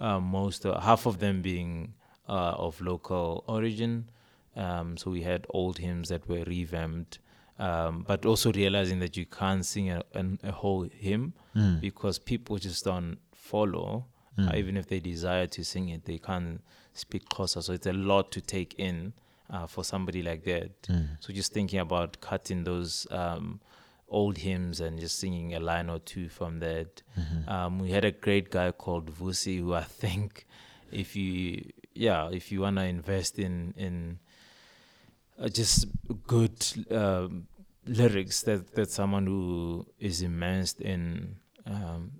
uh, 0.00 0.20
most, 0.20 0.64
uh, 0.66 0.80
half 0.80 1.06
of 1.06 1.18
them 1.18 1.42
being 1.42 1.94
uh, 2.28 2.54
of 2.66 2.80
local 2.80 3.44
origin. 3.46 4.08
Um, 4.56 4.96
so 4.96 5.10
we 5.10 5.22
had 5.22 5.46
old 5.50 5.78
hymns 5.78 6.08
that 6.08 6.28
were 6.28 6.44
revamped 6.44 7.18
um, 7.58 8.04
but 8.08 8.24
also 8.24 8.50
realizing 8.52 9.00
that 9.00 9.18
you 9.18 9.26
can't 9.26 9.66
sing 9.66 9.90
a, 9.90 10.02
an, 10.14 10.38
a 10.42 10.50
whole 10.50 10.88
hymn 10.90 11.34
because 11.80 12.18
people 12.18 12.56
just 12.56 12.84
don't 12.84 13.18
follow. 13.34 14.06
Uh, 14.38 14.56
even 14.56 14.76
if 14.78 14.86
they 14.86 14.98
desire 15.00 15.46
to 15.48 15.62
sing 15.62 15.90
it, 15.90 16.06
they 16.06 16.16
can't 16.16 16.62
speak 16.94 17.28
closer. 17.28 17.60
So 17.60 17.74
it's 17.74 17.86
a 17.86 17.92
lot 17.92 18.30
to 18.32 18.40
take 18.40 18.74
in 18.78 19.12
uh, 19.50 19.66
for 19.66 19.84
somebody 19.84 20.22
like 20.22 20.44
that. 20.44 20.70
So 21.20 21.34
just 21.34 21.52
thinking 21.52 21.80
about 21.80 22.20
cutting 22.22 22.64
those 22.64 23.06
um, 23.10 23.60
old 24.10 24.38
hymns 24.38 24.80
and 24.80 24.98
just 24.98 25.18
singing 25.18 25.54
a 25.54 25.60
line 25.60 25.88
or 25.88 25.98
two 26.00 26.28
from 26.28 26.58
that. 26.60 27.02
Um, 27.48 27.78
we 27.78 27.90
had 27.90 28.04
a 28.04 28.10
great 28.12 28.50
guy 28.50 28.72
called 28.72 29.06
Vusi 29.18 29.58
who 29.60 29.72
I 29.74 29.84
think 29.84 30.46
if 30.90 31.14
you 31.16 31.62
yeah 31.94 32.28
if 32.32 32.50
you 32.52 32.60
want 32.62 32.76
to 32.76 32.84
invest 32.84 33.38
in 33.38 33.72
in 33.76 34.18
uh, 35.38 35.48
just 35.48 35.86
good 36.26 36.54
um, 36.90 37.46
lyrics 37.86 38.42
that 38.42 38.74
that 38.74 38.90
someone 38.90 39.26
who 39.26 39.86
is 39.98 40.22
immersed 40.22 40.80
in 40.80 41.36
um, 41.66 42.10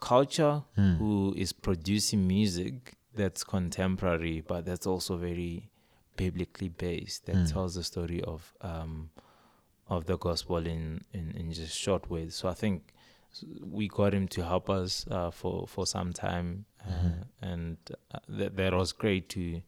culture 0.00 0.62
who 0.98 1.34
is 1.36 1.52
producing 1.52 2.26
music 2.28 2.94
that's 3.14 3.42
contemporary 3.44 4.42
but 4.46 4.64
that's 4.66 4.86
also 4.86 5.16
very 5.16 5.70
biblically 6.16 6.68
based 6.68 7.26
that 7.26 7.36
tells 7.48 7.74
the 7.74 7.82
story 7.82 8.22
of 8.22 8.52
um, 8.60 9.10
of 9.88 10.06
the 10.06 10.16
gospel 10.18 10.58
in, 10.66 11.02
in 11.12 11.30
in 11.36 11.52
just 11.52 11.76
short 11.78 12.10
ways. 12.10 12.34
So 12.34 12.48
i 12.48 12.54
think 12.54 12.92
we 13.62 13.86
got 13.88 14.14
him 14.14 14.26
to 14.28 14.42
help 14.44 14.70
us 14.70 15.06
uh, 15.10 15.30
for 15.30 15.66
for 15.66 15.86
some 15.86 16.12
time 16.12 16.64
uh, 16.88 17.10
and 17.42 17.76
uh, 18.14 18.18
that 18.28 18.56
that 18.56 18.72
was 18.72 18.92
great 18.92 19.28
to 19.28 19.60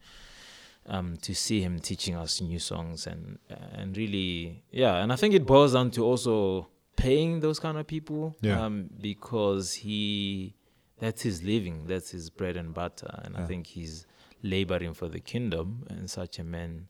um, 0.87 1.17
to 1.19 1.35
see 1.35 1.61
him 1.61 1.79
teaching 1.79 2.17
us 2.17 2.41
new 2.41 2.59
songs 2.59 3.07
and 3.07 3.39
and 3.51 3.97
really 3.97 4.63
yeah 4.71 5.03
and 5.03 5.13
I 5.13 5.17
think 5.17 5.35
it 5.35 5.45
boils 5.45 5.75
down 5.75 5.91
to 5.93 6.05
also 6.05 6.69
paying 6.97 7.41
those 7.41 7.59
kind 7.61 7.77
of 7.79 7.87
people 7.87 8.37
Yeah. 8.41 8.65
um, 8.65 8.89
because 9.01 9.75
he 9.75 10.55
that's 10.99 11.23
his 11.23 11.43
living 11.43 11.85
that's 11.87 12.11
his 12.11 12.31
bread 12.31 12.57
and 12.57 12.73
butter 12.73 13.21
and 13.25 13.37
I 13.37 13.45
think 13.45 13.67
he's 13.67 14.07
laboring 14.43 14.95
for 14.95 15.09
the 15.09 15.21
kingdom 15.21 15.85
and 15.91 16.09
such 16.11 16.39
a 16.39 16.45
man 16.45 16.89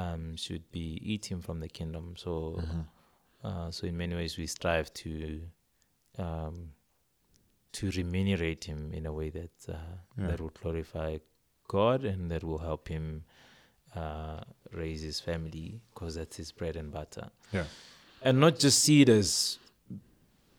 um, 0.00 0.36
should 0.36 0.64
be 0.72 0.86
eating 1.12 1.40
from 1.46 1.60
the 1.60 1.68
kingdom. 1.78 2.14
So, 2.16 2.30
Mhm. 2.62 2.84
uh, 3.48 3.70
so 3.70 3.86
in 3.86 3.96
many 3.96 4.14
ways, 4.14 4.38
we 4.38 4.46
strive 4.46 4.88
to 5.02 5.12
um, 6.18 6.56
to 7.72 7.90
remunerate 7.90 8.64
him 8.64 8.92
in 8.98 9.06
a 9.06 9.12
way 9.12 9.30
that 9.30 9.56
uh, 9.68 9.72
Yeah. 10.16 10.28
that 10.28 10.40
will 10.40 10.54
glorify 10.62 11.18
God 11.68 12.04
and 12.04 12.30
that 12.30 12.42
will 12.42 12.58
help 12.70 12.88
him 12.88 13.24
uh, 13.94 14.40
raise 14.72 15.02
his 15.02 15.20
family 15.20 15.80
because 15.90 16.14
that's 16.18 16.36
his 16.36 16.50
bread 16.52 16.76
and 16.76 16.90
butter. 16.92 17.30
Yeah. 17.52 17.66
and 18.22 18.40
not 18.40 18.58
just 18.58 18.78
see 18.84 19.02
it 19.02 19.08
as 19.08 19.58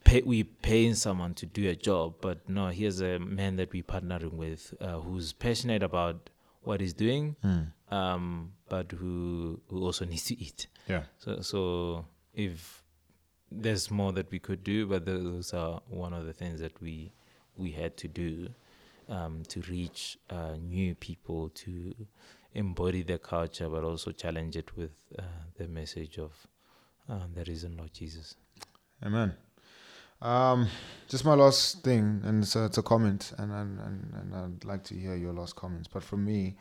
pay, 0.05 0.21
we 0.21 0.43
paying 0.43 0.95
someone 0.95 1.33
to 1.35 1.45
do 1.45 1.69
a 1.69 1.75
job, 1.75 2.15
but 2.21 2.47
no, 2.47 2.67
here's 2.69 3.01
a 3.01 3.19
man 3.19 3.57
that 3.57 3.71
we're 3.73 3.83
partnering 3.83 4.33
with 4.45 4.73
uh, 4.79 4.99
who's 5.01 5.33
passionate 5.33 5.83
about 5.83 6.29
what 6.63 6.79
he's 6.81 6.93
doing, 6.93 7.35
Mm. 7.43 7.71
um, 7.91 8.53
but 8.69 8.91
who 8.91 9.59
who 9.69 9.83
also 9.83 10.05
needs 10.05 10.25
to 10.25 10.39
eat. 10.39 10.67
Yeah. 10.87 11.03
So 11.17 11.41
so 11.41 12.05
if 12.33 12.83
there's 13.51 13.89
more 13.89 14.11
that 14.13 14.29
we 14.31 14.39
could 14.39 14.63
do, 14.63 14.85
but 14.85 15.05
those 15.05 15.53
are 15.53 15.81
one 15.87 16.13
of 16.13 16.25
the 16.25 16.33
things 16.33 16.59
that 16.59 16.79
we 16.81 17.11
we 17.57 17.71
had 17.71 17.97
to 17.97 18.07
do 18.07 18.49
um, 19.09 19.43
to 19.49 19.61
reach 19.61 20.17
uh, 20.29 20.55
new 20.61 20.95
people 20.95 21.49
to 21.49 21.93
embody 22.53 23.03
their 23.03 23.17
culture, 23.17 23.67
but 23.69 23.83
also 23.83 24.11
challenge 24.11 24.55
it 24.55 24.75
with 24.77 24.91
uh, 25.17 25.23
the 25.57 25.67
message 25.67 26.17
of 26.17 26.31
uh, 27.09 27.19
the 27.33 27.43
risen 27.45 27.75
Lord 27.77 27.93
Jesus. 27.93 28.35
Amen. 29.03 29.33
Um, 30.21 30.67
just 31.07 31.23
my 31.23 31.33
last 31.33 31.81
thing, 31.83 32.21
and 32.25 32.43
it's 32.43 32.55
a, 32.55 32.65
it's 32.65 32.77
a 32.77 32.83
comment, 32.83 33.33
and, 33.37 33.51
and 33.51 33.79
and 33.79 34.13
and 34.13 34.35
I'd 34.35 34.65
like 34.65 34.83
to 34.85 34.95
hear 34.95 35.15
your 35.15 35.33
last 35.33 35.55
comments. 35.55 35.87
But 35.87 36.03
for 36.03 36.17
me, 36.17 36.57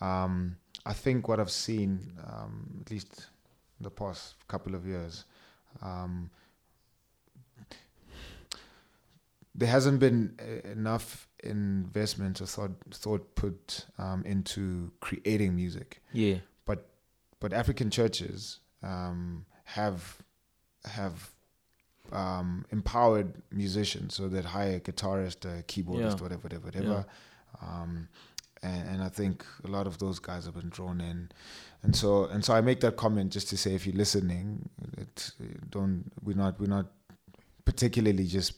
um, 0.00 0.56
I 0.86 0.92
think 0.92 1.28
what 1.28 1.40
I've 1.40 1.50
seen, 1.50 2.12
um, 2.26 2.80
at 2.82 2.90
least 2.90 3.26
the 3.80 3.90
past 3.90 4.34
couple 4.48 4.74
of 4.74 4.86
years, 4.86 5.24
um, 5.82 6.30
there 9.54 9.68
hasn't 9.68 10.00
been 10.00 10.34
enough 10.64 11.28
investment 11.42 12.40
or 12.40 12.46
thought 12.46 12.72
thought 12.90 13.34
put 13.34 13.86
um, 13.98 14.24
into 14.24 14.90
creating 15.00 15.54
music 15.54 16.02
Yeah, 16.12 16.38
but 16.64 16.88
but 17.40 17.52
African 17.52 17.90
churches 17.90 18.58
um, 18.82 19.46
have 19.64 20.18
have 20.84 21.30
um, 22.12 22.66
empowered 22.70 23.42
musicians 23.50 24.14
so 24.14 24.28
that 24.28 24.44
hire 24.44 24.76
a 24.76 24.80
guitarist, 24.80 25.44
a 25.46 25.62
keyboardist, 25.62 26.16
Yeah. 26.18 26.22
whatever, 26.22 26.40
whatever, 26.42 26.64
whatever. 26.66 27.06
Um, 27.62 28.08
and, 28.64 28.88
and 28.88 29.02
I 29.02 29.08
think 29.08 29.44
a 29.64 29.68
lot 29.68 29.86
of 29.86 29.98
those 29.98 30.18
guys 30.18 30.46
have 30.46 30.54
been 30.54 30.70
drawn 30.70 31.00
in, 31.00 31.30
and 31.82 31.94
so 31.94 32.24
and 32.24 32.44
so 32.44 32.54
I 32.54 32.60
make 32.60 32.80
that 32.80 32.96
comment 32.96 33.32
just 33.32 33.48
to 33.50 33.56
say 33.56 33.74
if 33.74 33.86
you're 33.86 33.96
listening, 33.96 34.68
it, 34.96 35.30
don't 35.70 36.10
we're 36.22 36.36
not 36.36 36.58
we're 36.58 36.74
not 36.78 36.86
particularly 37.64 38.26
just 38.26 38.54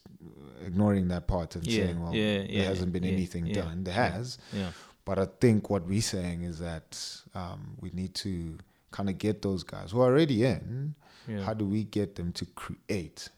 ignoring 0.64 1.08
that 1.08 1.26
part 1.26 1.54
and 1.56 1.66
Yeah, 1.66 1.84
saying 1.84 2.02
well 2.02 2.14
yeah, 2.14 2.46
there 2.46 2.68
hasn't 2.68 2.92
been 2.92 3.04
yeah, 3.04 3.12
anything 3.12 3.46
yeah, 3.46 3.54
done. 3.62 3.84
There 3.84 3.94
yeah. 3.94 4.10
has, 4.10 4.38
yeah, 4.52 4.70
but 5.04 5.18
I 5.18 5.26
think 5.40 5.70
what 5.70 5.86
we're 5.86 6.00
saying 6.02 6.42
is 6.42 6.58
that 6.60 6.98
um, 7.34 7.76
we 7.80 7.90
need 7.90 8.14
to 8.16 8.58
kind 8.90 9.08
of 9.08 9.18
get 9.18 9.42
those 9.42 9.62
guys 9.62 9.90
who 9.92 10.00
are 10.00 10.06
already 10.06 10.44
in. 10.44 10.94
yeah. 11.28 11.42
How 11.42 11.54
do 11.54 11.64
we 11.66 11.84
get 11.84 12.14
them 12.14 12.32
to 12.32 12.46
create? 12.46 13.28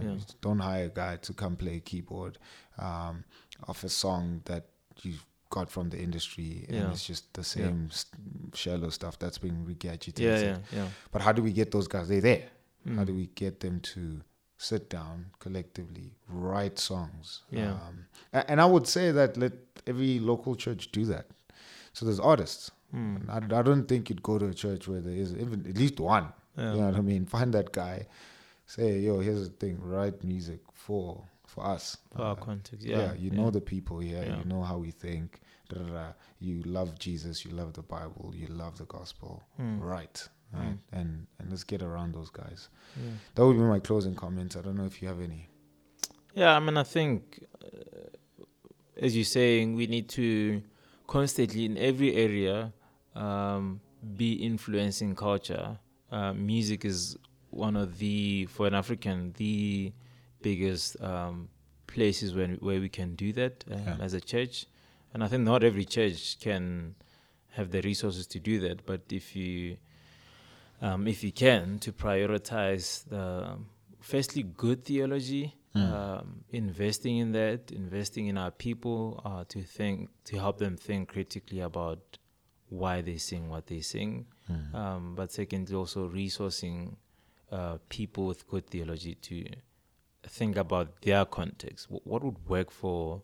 Yeah. 0.00 0.16
Don't 0.42 0.58
hire 0.58 0.84
a 0.84 0.88
guy 0.88 1.16
to 1.16 1.32
come 1.32 1.56
play 1.56 1.80
keyboard 1.80 2.38
um, 2.78 3.24
of 3.66 3.82
a 3.82 3.88
song 3.88 4.42
that 4.44 4.66
you 5.02 5.14
got 5.50 5.70
from 5.70 5.90
the 5.90 5.98
industry, 5.98 6.64
and 6.68 6.76
Yeah. 6.76 6.90
it's 6.90 7.06
just 7.06 7.32
the 7.34 7.44
same 7.44 7.88
s 7.90 8.06
shallow 8.54 8.90
stuff 8.90 9.18
that's 9.18 9.38
been 9.38 9.64
regurgitated. 9.66 10.18
yeah, 10.20 10.40
yeah, 10.40 10.58
yeah. 10.72 10.88
But 11.12 11.22
how 11.22 11.32
do 11.32 11.42
we 11.42 11.52
get 11.52 11.70
those 11.70 11.88
guys? 11.88 12.08
They're 12.08 12.20
there. 12.20 12.48
How 12.86 13.02
Mm. 13.02 13.06
do 13.06 13.14
we 13.14 13.26
get 13.34 13.60
them 13.60 13.80
to 13.92 14.20
sit 14.56 14.88
down 14.90 15.26
collectively, 15.38 16.16
write 16.28 16.78
songs? 16.78 17.42
Yeah. 17.50 17.72
Um, 17.72 18.06
and 18.32 18.60
I 18.60 18.66
would 18.66 18.86
say 18.86 19.10
that 19.12 19.36
let 19.36 19.52
every 19.86 20.18
local 20.20 20.54
church 20.56 20.90
do 20.92 21.04
that. 21.06 21.26
So 21.92 22.04
there's 22.06 22.20
artists. 22.20 22.70
Mm. 22.94 23.28
I, 23.28 23.36
I 23.58 23.62
don't 23.62 23.86
think 23.86 24.08
you'd 24.08 24.22
go 24.22 24.38
to 24.38 24.46
a 24.46 24.54
church 24.54 24.86
where 24.88 25.00
there 25.00 25.14
is 25.14 25.32
even 25.34 25.66
at 25.68 25.76
least 25.76 25.98
one. 26.00 26.32
Yeah. 26.56 26.72
You 26.74 26.80
know 26.80 26.86
what 26.86 26.96
I 26.96 27.00
mean? 27.02 27.26
Find 27.26 27.52
that 27.54 27.72
guy. 27.72 28.06
Say, 28.66 29.00
yo, 29.00 29.20
here's 29.20 29.42
the 29.48 29.54
thing. 29.54 29.78
Write 29.80 30.22
music 30.24 30.60
for 30.72 31.24
for 31.58 31.66
us. 31.66 31.96
For 32.14 32.22
our 32.22 32.32
Uh, 32.32 32.34
context, 32.36 32.86
yeah, 32.86 32.98
yeah, 32.98 33.12
you 33.14 33.30
yeah. 33.30 33.36
know 33.36 33.50
the 33.50 33.60
people 33.60 33.98
here. 33.98 34.22
Yeah. 34.24 34.38
You 34.38 34.44
know 34.44 34.62
how 34.62 34.78
we 34.78 34.90
think. 34.90 35.40
Da, 35.68 35.78
da, 35.78 35.92
da. 35.92 36.06
You 36.40 36.62
love 36.64 36.98
Jesus. 36.98 37.44
You 37.44 37.50
love 37.52 37.72
the 37.74 37.82
Bible. 37.82 38.32
You 38.34 38.46
love 38.48 38.78
the 38.78 38.86
gospel. 38.86 39.42
Mm. 39.60 39.80
Right. 39.80 40.28
Right. 40.52 40.78
And 40.92 41.26
and 41.38 41.50
let's 41.50 41.64
get 41.64 41.82
around 41.82 42.14
those 42.14 42.30
guys. 42.30 42.68
Yeah. 42.96 43.10
That 43.34 43.44
would 43.46 43.56
be 43.56 43.62
my 43.62 43.80
closing 43.80 44.14
comments. 44.14 44.56
I 44.56 44.62
don't 44.62 44.76
know 44.76 44.86
if 44.86 45.02
you 45.02 45.08
have 45.08 45.20
any. 45.20 45.48
Yeah, 46.34 46.56
I 46.56 46.60
mean, 46.60 46.76
I 46.78 46.84
think, 46.84 47.44
uh, 47.62 48.08
as 48.96 49.14
you're 49.16 49.24
saying, 49.24 49.74
we 49.74 49.86
need 49.86 50.08
to 50.10 50.62
constantly, 51.06 51.64
in 51.64 51.76
every 51.76 52.14
area, 52.14 52.72
um, 53.14 53.80
be 54.16 54.32
influencing 54.34 55.14
culture. 55.16 55.78
Uh, 56.10 56.32
music 56.32 56.84
is 56.84 57.16
one 57.50 57.76
of 57.76 57.98
the, 57.98 58.46
for 58.46 58.66
an 58.66 58.74
African, 58.74 59.32
the 59.36 59.92
biggest 60.42 61.00
um, 61.02 61.48
places 61.86 62.34
where, 62.34 62.48
where 62.60 62.80
we 62.80 62.88
can 62.88 63.14
do 63.14 63.32
that 63.32 63.64
um, 63.70 63.78
Yeah. 63.86 63.96
as 64.00 64.14
a 64.14 64.20
church. 64.20 64.66
And 65.14 65.24
I 65.24 65.28
think 65.28 65.42
not 65.44 65.64
every 65.64 65.84
church 65.84 66.38
can 66.40 66.94
have 67.50 67.70
the 67.70 67.80
resources 67.82 68.26
to 68.28 68.38
do 68.38 68.60
that, 68.60 68.84
but 68.86 69.00
if 69.10 69.34
you 69.34 69.78
um, 70.80 71.08
if 71.08 71.24
you 71.24 71.32
can, 71.32 71.78
to 71.80 71.92
prioritize 71.92 73.04
the 73.08 73.56
firstly 74.00 74.44
good 74.44 74.84
theology, 74.84 75.54
um, 75.74 76.44
investing 76.50 77.18
in 77.18 77.32
that, 77.32 77.70
investing 77.72 78.26
in 78.26 78.36
our 78.38 78.50
people, 78.50 79.20
uh, 79.24 79.44
to 79.48 79.62
think 79.62 80.08
to 80.24 80.36
help 80.38 80.58
them 80.58 80.76
think 80.76 81.08
critically 81.08 81.60
about 81.60 82.18
why 82.68 83.00
they 83.00 83.16
sing 83.16 83.48
what 83.48 83.66
they 83.66 83.80
sing, 83.80 84.26
um, 84.74 85.14
but 85.14 85.30
secondly 85.32 85.74
also 85.74 86.08
resourcing 86.08 86.94
uh, 87.52 87.78
people 87.88 88.26
with 88.26 88.46
good 88.48 88.66
theology 88.68 89.14
to 89.16 89.44
think 90.26 90.56
about 90.56 91.02
their 91.02 91.24
context. 91.24 91.86
Wh- 91.88 92.06
What 92.06 92.22
would 92.24 92.48
work 92.48 92.70
for 92.70 93.22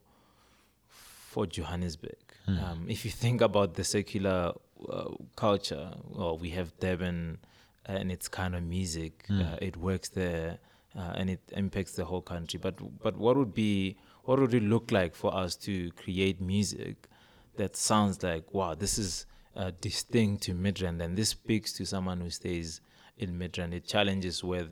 for 0.88 1.46
Johannesburg? 1.46 2.16
Um, 2.46 2.86
if 2.88 3.04
you 3.04 3.10
think 3.10 3.40
about 3.40 3.74
the 3.74 3.84
secular 3.84 4.52
uh, 4.88 5.08
culture, 5.34 5.92
well, 6.10 6.36
we 6.38 6.50
have 6.50 6.78
Durban 6.78 7.38
and 7.86 8.12
its 8.12 8.28
kind 8.28 8.54
of 8.54 8.62
music. 8.62 9.24
Uh, 9.30 9.56
it 9.62 9.76
works 9.78 10.10
there, 10.10 10.58
uh, 10.96 11.12
and 11.16 11.30
it 11.30 11.40
impacts 11.52 11.92
the 11.92 12.04
whole 12.04 12.20
country. 12.22 12.58
But 12.62 12.74
but 13.02 13.16
what 13.16 13.36
would 13.36 13.54
be 13.54 13.96
what 14.24 14.38
would 14.38 14.52
it 14.54 14.62
look 14.62 14.90
like 14.92 15.14
for 15.14 15.34
us 15.34 15.56
to 15.56 15.90
create 15.92 16.40
music 16.40 17.08
that 17.56 17.76
sounds 17.76 18.22
like 18.22 18.52
wow, 18.52 18.74
this 18.74 18.98
is 18.98 19.26
uh, 19.56 19.70
distinct 19.80 20.42
to 20.44 20.52
Midrand, 20.54 21.02
and 21.02 21.16
this 21.16 21.30
speaks 21.30 21.72
to 21.74 21.84
someone 21.86 22.20
who 22.20 22.30
stays 22.30 22.80
in 23.18 23.38
Midrand. 23.38 23.72
It 23.72 23.86
challenges 23.86 24.42
where 24.42 24.66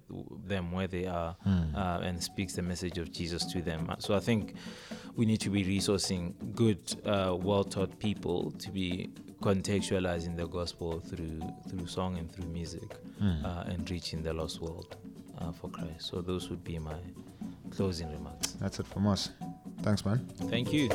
them 0.44 0.72
where 0.72 0.88
they 0.88 1.06
are 1.06 1.36
uh, 1.46 2.00
and 2.02 2.22
speaks 2.22 2.54
the 2.54 2.62
message 2.62 2.98
of 2.98 3.12
Jesus 3.12 3.44
to 3.52 3.62
them. 3.62 3.94
So 3.98 4.14
I 4.14 4.20
think 4.20 4.54
we 5.16 5.26
need 5.26 5.40
to 5.40 5.50
be 5.50 5.64
resourcing 5.64 6.34
good, 6.54 6.80
uh, 7.04 7.36
well-taught 7.38 7.98
people 7.98 8.50
to 8.52 8.70
be 8.70 9.10
contextualizing 9.40 10.36
the 10.36 10.46
gospel 10.46 11.00
through 11.00 11.40
through 11.68 11.86
song 11.86 12.18
and 12.18 12.30
through 12.32 12.46
music, 12.46 12.96
uh, 13.20 13.64
and 13.66 13.88
reaching 13.90 14.22
the 14.22 14.32
lost 14.32 14.60
world 14.60 14.96
uh, 15.38 15.52
for 15.52 15.68
Christ. 15.70 16.08
So 16.08 16.20
those 16.20 16.48
would 16.50 16.64
be 16.64 16.78
my 16.78 16.98
closing 17.70 18.10
remarks. 18.12 18.52
That's 18.52 18.80
it 18.80 18.86
from 18.86 19.06
us. 19.06 19.30
Thanks, 19.82 20.04
man. 20.04 20.26
Thank 20.48 20.72
you. 20.72 20.88